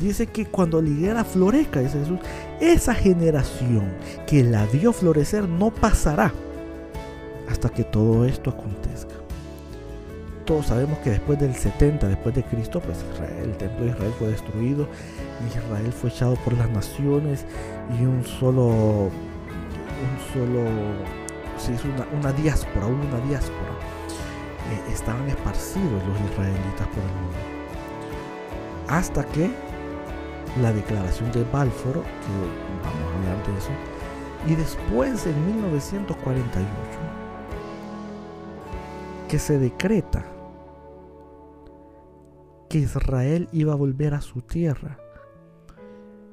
Dice 0.00 0.26
que 0.26 0.46
cuando 0.46 0.82
la 0.82 0.88
higuera 0.88 1.24
florezca, 1.24 1.80
dice 1.80 2.00
Jesús, 2.00 2.20
esa 2.60 2.94
generación 2.94 3.92
que 4.26 4.44
la 4.44 4.66
vio 4.66 4.92
florecer 4.92 5.48
no 5.48 5.70
pasará 5.70 6.32
hasta 7.48 7.68
que 7.70 7.84
todo 7.84 8.24
esto 8.26 8.50
acontezca. 8.50 9.14
Todos 10.44 10.66
sabemos 10.66 10.98
que 10.98 11.10
después 11.10 11.40
del 11.40 11.54
70, 11.54 12.08
después 12.08 12.34
de 12.34 12.44
Cristo, 12.44 12.80
pues 12.80 12.98
el 13.42 13.56
templo 13.56 13.84
de 13.84 13.90
Israel 13.90 14.12
fue 14.18 14.28
destruido, 14.28 14.86
Israel 15.48 15.92
fue 15.92 16.10
echado 16.10 16.36
por 16.44 16.52
las 16.52 16.70
naciones 16.70 17.44
y 17.98 18.04
un 18.04 18.24
solo 18.24 19.10
un 19.96 20.18
solo, 20.32 20.64
se 21.58 21.72
una, 22.16 22.32
diáspora, 22.32 22.86
una 22.86 23.20
diáspora. 23.26 23.72
Eh, 24.72 24.92
estaban 24.92 25.28
esparcidos 25.28 26.02
los 26.06 26.20
israelitas 26.30 26.88
por 26.88 27.02
el 27.04 27.14
mundo. 27.14 27.38
Hasta 28.88 29.24
que 29.24 29.50
la 30.60 30.72
declaración 30.72 31.30
de 31.32 31.44
Balfour, 31.44 32.02
que 32.02 32.02
vamos 32.82 33.12
a 33.12 33.16
hablar 33.16 33.46
de 33.46 33.58
eso, 33.58 33.70
y 34.46 34.54
después 34.54 35.26
en 35.26 35.46
1948, 35.46 36.66
que 39.28 39.38
se 39.38 39.58
decreta 39.58 40.24
que 42.68 42.78
Israel 42.78 43.48
iba 43.52 43.72
a 43.72 43.76
volver 43.76 44.14
a 44.14 44.20
su 44.20 44.42
tierra. 44.42 44.98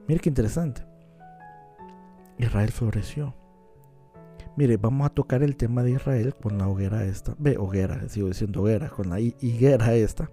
Mire 0.08 0.20
qué 0.20 0.30
interesante. 0.30 0.86
Israel 2.38 2.72
floreció. 2.72 3.36
Mire, 4.56 4.78
vamos 4.78 5.08
a 5.08 5.10
tocar 5.10 5.42
el 5.42 5.56
tema 5.56 5.82
de 5.82 5.94
Israel 5.94 6.36
con 6.36 6.60
la 6.60 6.68
hoguera 6.68 7.04
esta. 7.06 7.36
Ve, 7.40 7.58
hoguera, 7.58 8.08
sigo 8.08 8.28
diciendo 8.28 8.62
hoguera, 8.62 8.90
con 8.90 9.10
la 9.10 9.20
higuera 9.20 9.96
esta. 9.96 10.30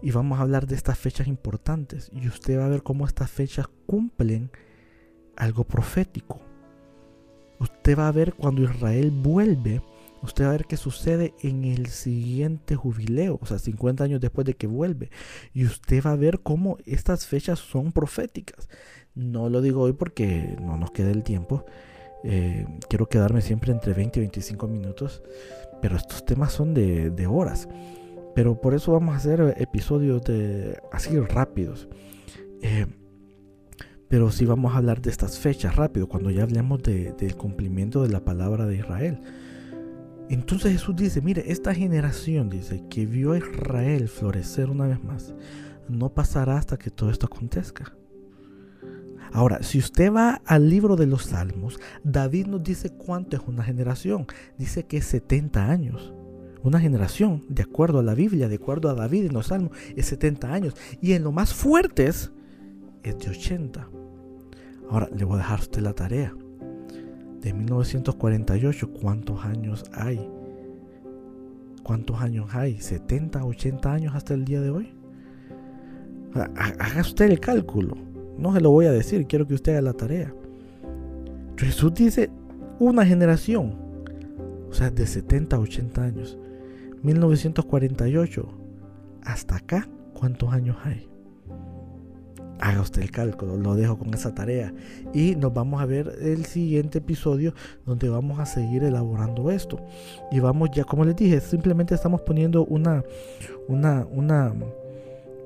Y 0.00 0.12
vamos 0.12 0.38
a 0.38 0.42
hablar 0.42 0.66
de 0.66 0.74
estas 0.74 0.98
fechas 0.98 1.28
importantes. 1.28 2.10
Y 2.14 2.26
usted 2.26 2.58
va 2.58 2.64
a 2.64 2.70
ver 2.70 2.82
cómo 2.82 3.06
estas 3.06 3.30
fechas 3.30 3.66
cumplen 3.86 4.50
algo 5.36 5.64
profético. 5.64 6.40
Usted 7.58 7.98
va 7.98 8.08
a 8.08 8.12
ver 8.12 8.32
cuando 8.32 8.62
Israel 8.62 9.10
vuelve, 9.10 9.82
usted 10.22 10.44
va 10.44 10.48
a 10.48 10.52
ver 10.52 10.64
qué 10.64 10.78
sucede 10.78 11.34
en 11.42 11.66
el 11.66 11.88
siguiente 11.88 12.76
jubileo, 12.76 13.38
o 13.42 13.46
sea, 13.46 13.58
50 13.58 14.04
años 14.04 14.20
después 14.22 14.46
de 14.46 14.54
que 14.54 14.66
vuelve. 14.66 15.10
Y 15.52 15.66
usted 15.66 16.02
va 16.02 16.12
a 16.12 16.16
ver 16.16 16.40
cómo 16.40 16.78
estas 16.86 17.26
fechas 17.26 17.58
son 17.58 17.92
proféticas. 17.92 18.70
No 19.14 19.50
lo 19.50 19.60
digo 19.60 19.82
hoy 19.82 19.92
porque 19.92 20.56
no 20.62 20.78
nos 20.78 20.92
queda 20.92 21.10
el 21.10 21.22
tiempo 21.22 21.66
eh, 22.24 22.66
quiero 22.88 23.08
quedarme 23.08 23.40
siempre 23.40 23.72
entre 23.72 23.94
20 23.94 24.18
y 24.18 24.22
25 24.22 24.68
minutos, 24.68 25.22
pero 25.80 25.96
estos 25.96 26.24
temas 26.24 26.52
son 26.52 26.74
de, 26.74 27.26
horas. 27.28 27.68
Pero 28.34 28.60
por 28.60 28.74
eso 28.74 28.92
vamos 28.92 29.14
a 29.14 29.18
hacer 29.18 29.54
episodios 29.58 30.22
de, 30.22 30.78
así 30.90 31.18
rápidos. 31.18 31.88
Eh, 32.62 32.86
pero 34.08 34.30
sí 34.30 34.44
vamos 34.44 34.74
a 34.74 34.76
hablar 34.76 35.00
de 35.00 35.10
estas 35.10 35.38
fechas 35.38 35.76
rápido, 35.76 36.06
cuando 36.06 36.30
ya 36.30 36.42
hablemos 36.42 36.82
del 36.82 37.34
cumplimiento 37.36 38.02
de 38.02 38.10
la 38.10 38.24
palabra 38.24 38.66
de 38.66 38.76
Israel. 38.76 39.20
Entonces 40.28 40.72
Jesús 40.72 40.96
dice, 40.96 41.20
mire, 41.20 41.50
esta 41.50 41.74
generación, 41.74 42.48
dice, 42.48 42.84
que 42.88 43.06
vio 43.06 43.32
a 43.32 43.38
Israel 43.38 44.08
florecer 44.08 44.70
una 44.70 44.86
vez 44.86 45.02
más, 45.02 45.34
no 45.88 46.10
pasará 46.10 46.56
hasta 46.56 46.78
que 46.78 46.90
todo 46.90 47.10
esto 47.10 47.26
acontezca. 47.26 47.96
Ahora, 49.32 49.62
si 49.62 49.78
usted 49.78 50.12
va 50.12 50.42
al 50.44 50.68
libro 50.68 50.96
de 50.96 51.06
los 51.06 51.24
Salmos, 51.24 51.80
David 52.04 52.48
nos 52.48 52.62
dice 52.62 52.90
cuánto 52.90 53.36
es 53.36 53.42
una 53.46 53.64
generación. 53.64 54.26
Dice 54.58 54.84
que 54.84 54.98
es 54.98 55.06
70 55.06 55.70
años. 55.70 56.12
Una 56.62 56.78
generación, 56.78 57.42
de 57.48 57.62
acuerdo 57.62 58.00
a 58.00 58.02
la 58.02 58.14
Biblia, 58.14 58.48
de 58.48 58.56
acuerdo 58.56 58.90
a 58.90 58.94
David 58.94 59.26
en 59.26 59.32
los 59.32 59.46
Salmos, 59.46 59.72
es 59.96 60.06
70 60.06 60.52
años. 60.52 60.76
Y 61.00 61.14
en 61.14 61.24
lo 61.24 61.32
más 61.32 61.54
fuertes 61.54 62.30
es 63.02 63.18
de 63.18 63.30
80. 63.30 63.88
Ahora, 64.90 65.08
le 65.16 65.24
voy 65.24 65.36
a 65.36 65.38
dejar 65.38 65.58
a 65.58 65.62
usted 65.62 65.80
la 65.80 65.94
tarea. 65.94 66.34
De 67.40 67.54
1948, 67.54 68.92
¿cuántos 68.92 69.44
años 69.44 69.84
hay? 69.92 70.30
¿Cuántos 71.82 72.20
años 72.20 72.54
hay? 72.54 72.76
¿70, 72.76 73.42
80 73.44 73.92
años 73.92 74.14
hasta 74.14 74.34
el 74.34 74.44
día 74.44 74.60
de 74.60 74.70
hoy? 74.70 74.94
Haga 76.34 77.00
usted 77.00 77.30
el 77.30 77.40
cálculo. 77.40 78.11
No 78.38 78.54
se 78.54 78.60
lo 78.60 78.70
voy 78.70 78.86
a 78.86 78.92
decir, 78.92 79.26
quiero 79.26 79.46
que 79.46 79.54
usted 79.54 79.72
haga 79.72 79.82
la 79.82 79.92
tarea. 79.92 80.34
Jesús 81.56 81.94
dice 81.94 82.30
una 82.78 83.06
generación, 83.06 83.74
o 84.68 84.74
sea, 84.74 84.90
de 84.90 85.06
70 85.06 85.56
a 85.56 85.60
80 85.60 86.02
años. 86.02 86.38
1948, 87.02 88.48
hasta 89.24 89.56
acá, 89.56 89.88
¿cuántos 90.14 90.52
años 90.52 90.76
hay? 90.84 91.08
Haga 92.60 92.80
usted 92.80 93.02
el 93.02 93.10
cálculo, 93.10 93.56
lo 93.56 93.74
dejo 93.74 93.98
con 93.98 94.14
esa 94.14 94.34
tarea. 94.34 94.72
Y 95.12 95.34
nos 95.34 95.52
vamos 95.52 95.82
a 95.82 95.86
ver 95.86 96.16
el 96.20 96.44
siguiente 96.46 96.98
episodio 96.98 97.54
donde 97.84 98.08
vamos 98.08 98.38
a 98.38 98.46
seguir 98.46 98.84
elaborando 98.84 99.50
esto. 99.50 99.80
Y 100.30 100.38
vamos 100.38 100.70
ya, 100.72 100.84
como 100.84 101.04
les 101.04 101.16
dije, 101.16 101.40
simplemente 101.40 101.94
estamos 101.94 102.20
poniendo 102.22 102.64
una, 102.64 103.04
una, 103.66 104.06
una, 104.12 104.54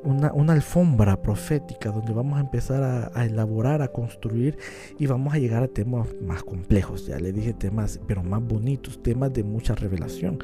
una, 0.07 0.53
alfombra 0.53 1.21
profética 1.21 1.91
donde 1.91 2.13
vamos 2.13 2.39
a 2.39 2.41
empezar 2.41 3.11
a, 3.13 3.25
elaborar, 3.25 3.83
a 3.83 3.89
construir 3.89 4.57
y 4.99 5.07
vamos 5.07 5.35
a 5.35 5.39
llegar 5.39 5.63
a 5.63 5.69
temas 5.69 6.09
más 6.23 6.43
complejos. 6.43 7.07
Ya 7.07 7.19
le 7.19 7.33
dije 7.33 7.53
temas, 7.53 8.01
pero 8.07 8.23
más 8.23 8.43
bonitos, 8.43 9.03
temas 9.03 9.33
de 9.33 9.43
mucha 9.43 9.75
revelación. 9.75 10.39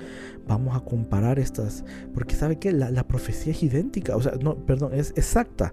Vamos 0.47 0.77
a 0.77 0.81
comparar 0.81 1.39
estas, 1.39 1.85
porque 2.15 2.35
sabe 2.35 2.59
que 2.59 2.73
la, 2.73 2.91
la 2.91 3.07
profecía 3.07 3.53
es 3.53 3.63
idéntica, 3.63 4.17
o 4.17 4.21
sea, 4.21 4.33
no, 4.41 4.57
perdón, 4.57 4.93
es 4.95 5.13
exacta. 5.17 5.73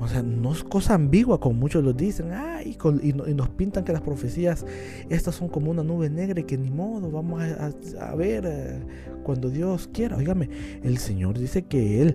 O 0.00 0.06
sea, 0.06 0.22
no 0.22 0.52
es 0.52 0.62
cosa 0.62 0.94
ambigua 0.94 1.40
como 1.40 1.58
muchos 1.58 1.82
lo 1.82 1.92
dicen. 1.92 2.30
y, 2.64 3.12
nos 3.12 3.48
pintan 3.50 3.84
que 3.84 3.92
las 3.92 4.02
profecías, 4.02 4.64
estas 5.08 5.34
son 5.34 5.48
como 5.48 5.70
una 5.70 5.82
nube 5.82 6.08
negra 6.08 6.40
y 6.40 6.44
que 6.44 6.56
ni 6.56 6.70
modo, 6.70 7.10
vamos 7.10 7.42
a, 7.42 8.14
ver 8.14 8.44
eh, 8.46 8.80
cuando 9.24 9.50
Dios 9.50 9.90
quiera. 9.92 10.16
Óigame, 10.16 10.48
el 10.84 10.98
Señor 10.98 11.36
dice 11.36 11.62
que 11.62 12.00
Él 12.02 12.14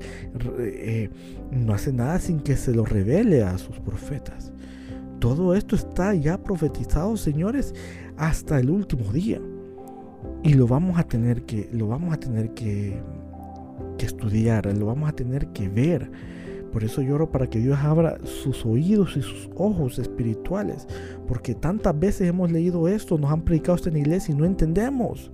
eh, 0.60 1.10
no 1.52 1.74
hace 1.74 1.92
nada 1.92 2.20
sin 2.20 2.40
que 2.40 2.56
se 2.56 2.74
lo 2.74 2.86
revele 2.86 3.44
a 3.44 3.58
sus 3.58 3.80
profetas. 3.80 4.54
Todo 5.20 5.54
esto 5.54 5.76
está 5.76 6.14
ya 6.16 6.42
profetizado, 6.42 7.18
señores, 7.18 7.76
hasta 8.18 8.60
el 8.60 8.70
último 8.70 9.12
día. 9.12 9.42
Y 10.42 10.54
lo 10.54 10.68
vamos 10.68 10.98
a 10.98 11.04
tener 11.04 11.44
que, 11.44 11.70
lo 11.74 11.88
vamos 11.88 12.14
a 12.14 12.18
tener 12.18 12.54
que 12.54 13.02
estudiar, 14.00 14.66
lo 14.78 14.86
vamos 14.86 15.10
a 15.10 15.14
tener 15.14 15.48
que 15.48 15.70
ver 15.70 16.12
Por 16.74 16.84
eso 16.84 17.04
lloro 17.04 17.30
para 17.30 17.48
que 17.48 17.60
Dios 17.60 17.78
abra 17.78 18.18
sus 18.24 18.66
oídos 18.66 19.16
y 19.16 19.22
sus 19.22 19.48
ojos 19.56 20.00
espirituales. 20.00 20.88
Porque 21.28 21.54
tantas 21.54 21.98
veces 21.98 22.28
hemos 22.28 22.52
leído 22.52 22.88
esto, 22.88 23.20
nos 23.20 23.32
han 23.32 23.44
predicado 23.44 23.76
esto 23.76 23.90
en 23.90 23.94
la 23.94 24.00
iglesia 24.00 24.34
y 24.34 24.38
no 24.38 24.44
entendemos. 24.44 25.32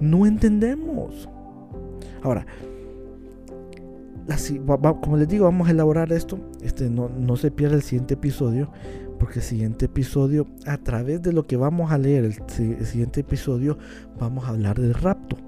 No 0.00 0.26
entendemos. 0.26 1.30
Ahora, 2.22 2.46
como 5.00 5.16
les 5.16 5.28
digo, 5.28 5.46
vamos 5.46 5.68
a 5.68 5.70
elaborar 5.70 6.12
esto. 6.12 6.38
Este, 6.60 6.90
no, 6.90 7.08
no 7.08 7.36
se 7.36 7.50
pierda 7.50 7.76
el 7.76 7.82
siguiente 7.82 8.12
episodio. 8.12 8.70
Porque 9.18 9.38
el 9.38 9.44
siguiente 9.44 9.86
episodio, 9.86 10.46
a 10.66 10.76
través 10.76 11.22
de 11.22 11.32
lo 11.32 11.46
que 11.46 11.56
vamos 11.56 11.90
a 11.90 11.96
leer, 11.96 12.24
el 12.24 12.86
siguiente 12.86 13.20
episodio, 13.20 13.78
vamos 14.18 14.44
a 14.44 14.48
hablar 14.48 14.78
del 14.78 14.92
rapto 14.92 15.38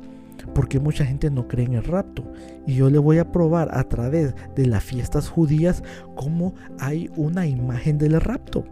porque 0.54 0.80
mucha 0.80 1.04
gente 1.04 1.30
no 1.30 1.48
cree 1.48 1.66
en 1.66 1.74
el 1.74 1.84
rapto. 1.84 2.24
Y 2.66 2.74
yo 2.74 2.90
le 2.90 2.98
voy 2.98 3.18
a 3.18 3.30
probar 3.30 3.68
a 3.76 3.84
través 3.84 4.34
de 4.54 4.66
las 4.66 4.84
fiestas 4.84 5.28
judías 5.28 5.82
cómo 6.14 6.54
hay 6.78 7.10
una 7.16 7.46
imagen 7.46 7.98
del 7.98 8.20
rapto. 8.20 8.64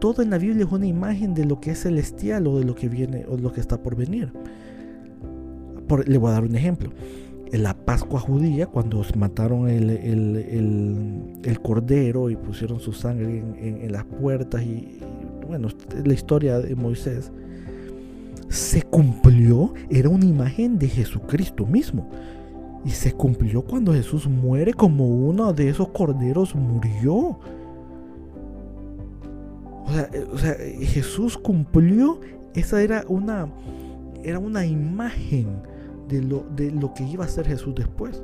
Todo 0.00 0.22
en 0.22 0.30
la 0.30 0.38
Biblia 0.38 0.64
es 0.64 0.72
una 0.72 0.86
imagen 0.86 1.34
de 1.34 1.44
lo 1.44 1.60
que 1.60 1.72
es 1.72 1.82
celestial 1.82 2.46
o 2.46 2.58
de 2.58 2.64
lo 2.64 2.74
que 2.74 2.88
viene 2.88 3.26
o 3.28 3.36
lo 3.36 3.52
que 3.52 3.60
está 3.60 3.82
por 3.82 3.96
venir. 3.96 4.32
le 6.06 6.18
voy 6.18 6.30
a 6.30 6.34
dar 6.34 6.44
un 6.44 6.56
ejemplo. 6.56 6.90
En 7.52 7.64
la 7.64 7.74
Pascua 7.74 8.20
judía, 8.20 8.66
cuando 8.66 9.04
mataron 9.16 9.68
el, 9.68 9.90
el, 9.90 11.60
cordero 11.60 12.30
y 12.30 12.36
pusieron 12.36 12.78
su 12.78 12.92
sangre 12.92 13.42
en, 13.58 13.90
las 13.90 14.04
puertas, 14.04 14.62
y, 14.62 15.00
bueno, 15.48 15.66
la 16.04 16.14
historia 16.14 16.60
de 16.60 16.76
Moisés, 16.76 17.32
se 18.50 18.82
cumplió, 18.82 19.72
era 19.88 20.08
una 20.08 20.26
imagen 20.26 20.76
de 20.76 20.88
Jesucristo 20.88 21.64
mismo. 21.64 22.10
Y 22.84 22.90
se 22.90 23.12
cumplió 23.12 23.62
cuando 23.62 23.92
Jesús 23.92 24.26
muere 24.26 24.74
como 24.74 25.06
uno 25.06 25.52
de 25.52 25.68
esos 25.68 25.88
corderos 25.90 26.54
murió. 26.56 27.38
O 30.32 30.38
sea, 30.38 30.54
Jesús 30.80 31.38
cumplió, 31.38 32.20
esa 32.54 32.82
era 32.82 33.04
una, 33.06 33.48
era 34.24 34.40
una 34.40 34.66
imagen 34.66 35.46
de 36.08 36.20
lo, 36.20 36.44
de 36.56 36.72
lo 36.72 36.92
que 36.92 37.04
iba 37.04 37.24
a 37.24 37.28
ser 37.28 37.46
Jesús 37.46 37.74
después. 37.76 38.20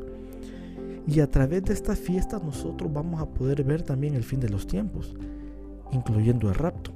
Y 1.06 1.20
a 1.20 1.30
través 1.30 1.62
de 1.64 1.72
esta 1.72 1.94
fiesta 1.94 2.40
nosotros 2.44 2.92
vamos 2.92 3.20
a 3.20 3.26
poder 3.26 3.62
ver 3.62 3.82
también 3.82 4.14
el 4.14 4.24
fin 4.24 4.40
de 4.40 4.48
los 4.48 4.66
tiempos, 4.66 5.14
incluyendo 5.92 6.48
el 6.48 6.56
rapto. 6.56 6.95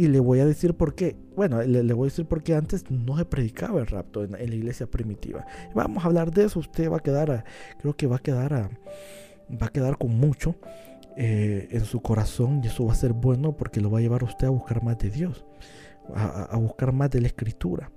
Y 0.00 0.08
le 0.08 0.18
voy 0.18 0.40
a 0.40 0.46
decir 0.46 0.72
por 0.72 0.94
qué. 0.94 1.14
Bueno, 1.36 1.62
le, 1.62 1.92
voy 1.92 2.06
a 2.06 2.10
decir 2.10 2.24
por 2.24 2.42
qué 2.42 2.54
antes 2.54 2.90
no 2.90 3.18
se 3.18 3.26
predicaba 3.26 3.80
el 3.80 3.86
rapto 3.86 4.24
en, 4.24 4.32
la 4.32 4.42
iglesia 4.42 4.86
primitiva. 4.86 5.44
Vamos 5.74 6.02
a 6.02 6.06
hablar 6.06 6.30
de 6.30 6.44
eso. 6.44 6.58
Usted 6.58 6.90
va 6.90 6.96
a 6.96 7.00
quedar, 7.00 7.30
a, 7.30 7.44
creo 7.78 7.94
que 7.94 8.06
va 8.06 8.16
a 8.16 8.18
quedar, 8.18 8.54
a, 8.54 8.70
va 9.50 9.66
a 9.66 9.68
quedar 9.68 9.98
con 9.98 10.18
mucho 10.18 10.54
eh, 11.18 11.68
en 11.70 11.84
su 11.84 12.00
corazón 12.00 12.62
y 12.64 12.68
eso 12.68 12.86
va 12.86 12.92
a 12.92 12.96
ser 12.96 13.12
bueno 13.12 13.58
porque 13.58 13.82
lo 13.82 13.90
va 13.90 13.98
a 13.98 14.00
llevar 14.00 14.22
a 14.22 14.24
usted 14.24 14.46
a 14.46 14.50
buscar 14.50 14.82
más 14.82 14.96
de 14.96 15.10
Dios, 15.10 15.44
a 16.14 16.56
buscar 16.56 16.92
más 16.92 17.10
de 17.10 17.20
la 17.20 17.26
Escritura. 17.26 17.90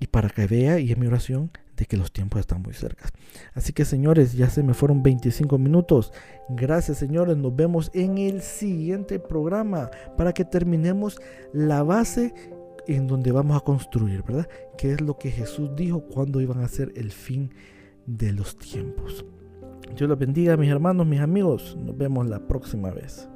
Y 0.00 0.06
para 0.06 0.30
que 0.30 0.46
vea, 0.46 0.80
y 0.80 0.90
es 0.90 0.96
mi 0.96 1.06
oración, 1.06 1.50
de 1.80 1.86
que 1.86 1.96
los 1.96 2.12
tiempos 2.12 2.40
están 2.40 2.60
muy 2.60 2.74
cerca. 2.74 3.08
Así 3.54 3.72
que 3.72 3.86
señores, 3.86 4.34
ya 4.34 4.50
se 4.50 4.62
me 4.62 4.74
fueron 4.74 5.02
25 5.02 5.56
minutos. 5.56 6.12
Gracias 6.50 6.98
señores, 6.98 7.38
nos 7.38 7.56
vemos 7.56 7.90
en 7.94 8.18
el 8.18 8.42
siguiente 8.42 9.18
programa 9.18 9.90
para 10.18 10.34
que 10.34 10.44
terminemos 10.44 11.18
la 11.54 11.82
base 11.82 12.34
en 12.86 13.06
donde 13.06 13.32
vamos 13.32 13.56
a 13.56 13.64
construir, 13.64 14.22
¿verdad? 14.22 14.46
Que 14.76 14.92
es 14.92 15.00
lo 15.00 15.16
que 15.16 15.30
Jesús 15.30 15.70
dijo 15.74 16.02
cuando 16.02 16.42
iban 16.42 16.60
a 16.60 16.68
ser 16.68 16.92
el 16.96 17.12
fin 17.12 17.54
de 18.06 18.34
los 18.34 18.58
tiempos. 18.58 19.24
Dios 19.96 20.06
los 20.06 20.18
bendiga, 20.18 20.58
mis 20.58 20.70
hermanos, 20.70 21.06
mis 21.06 21.20
amigos. 21.20 21.78
Nos 21.80 21.96
vemos 21.96 22.28
la 22.28 22.46
próxima 22.46 22.90
vez. 22.90 23.29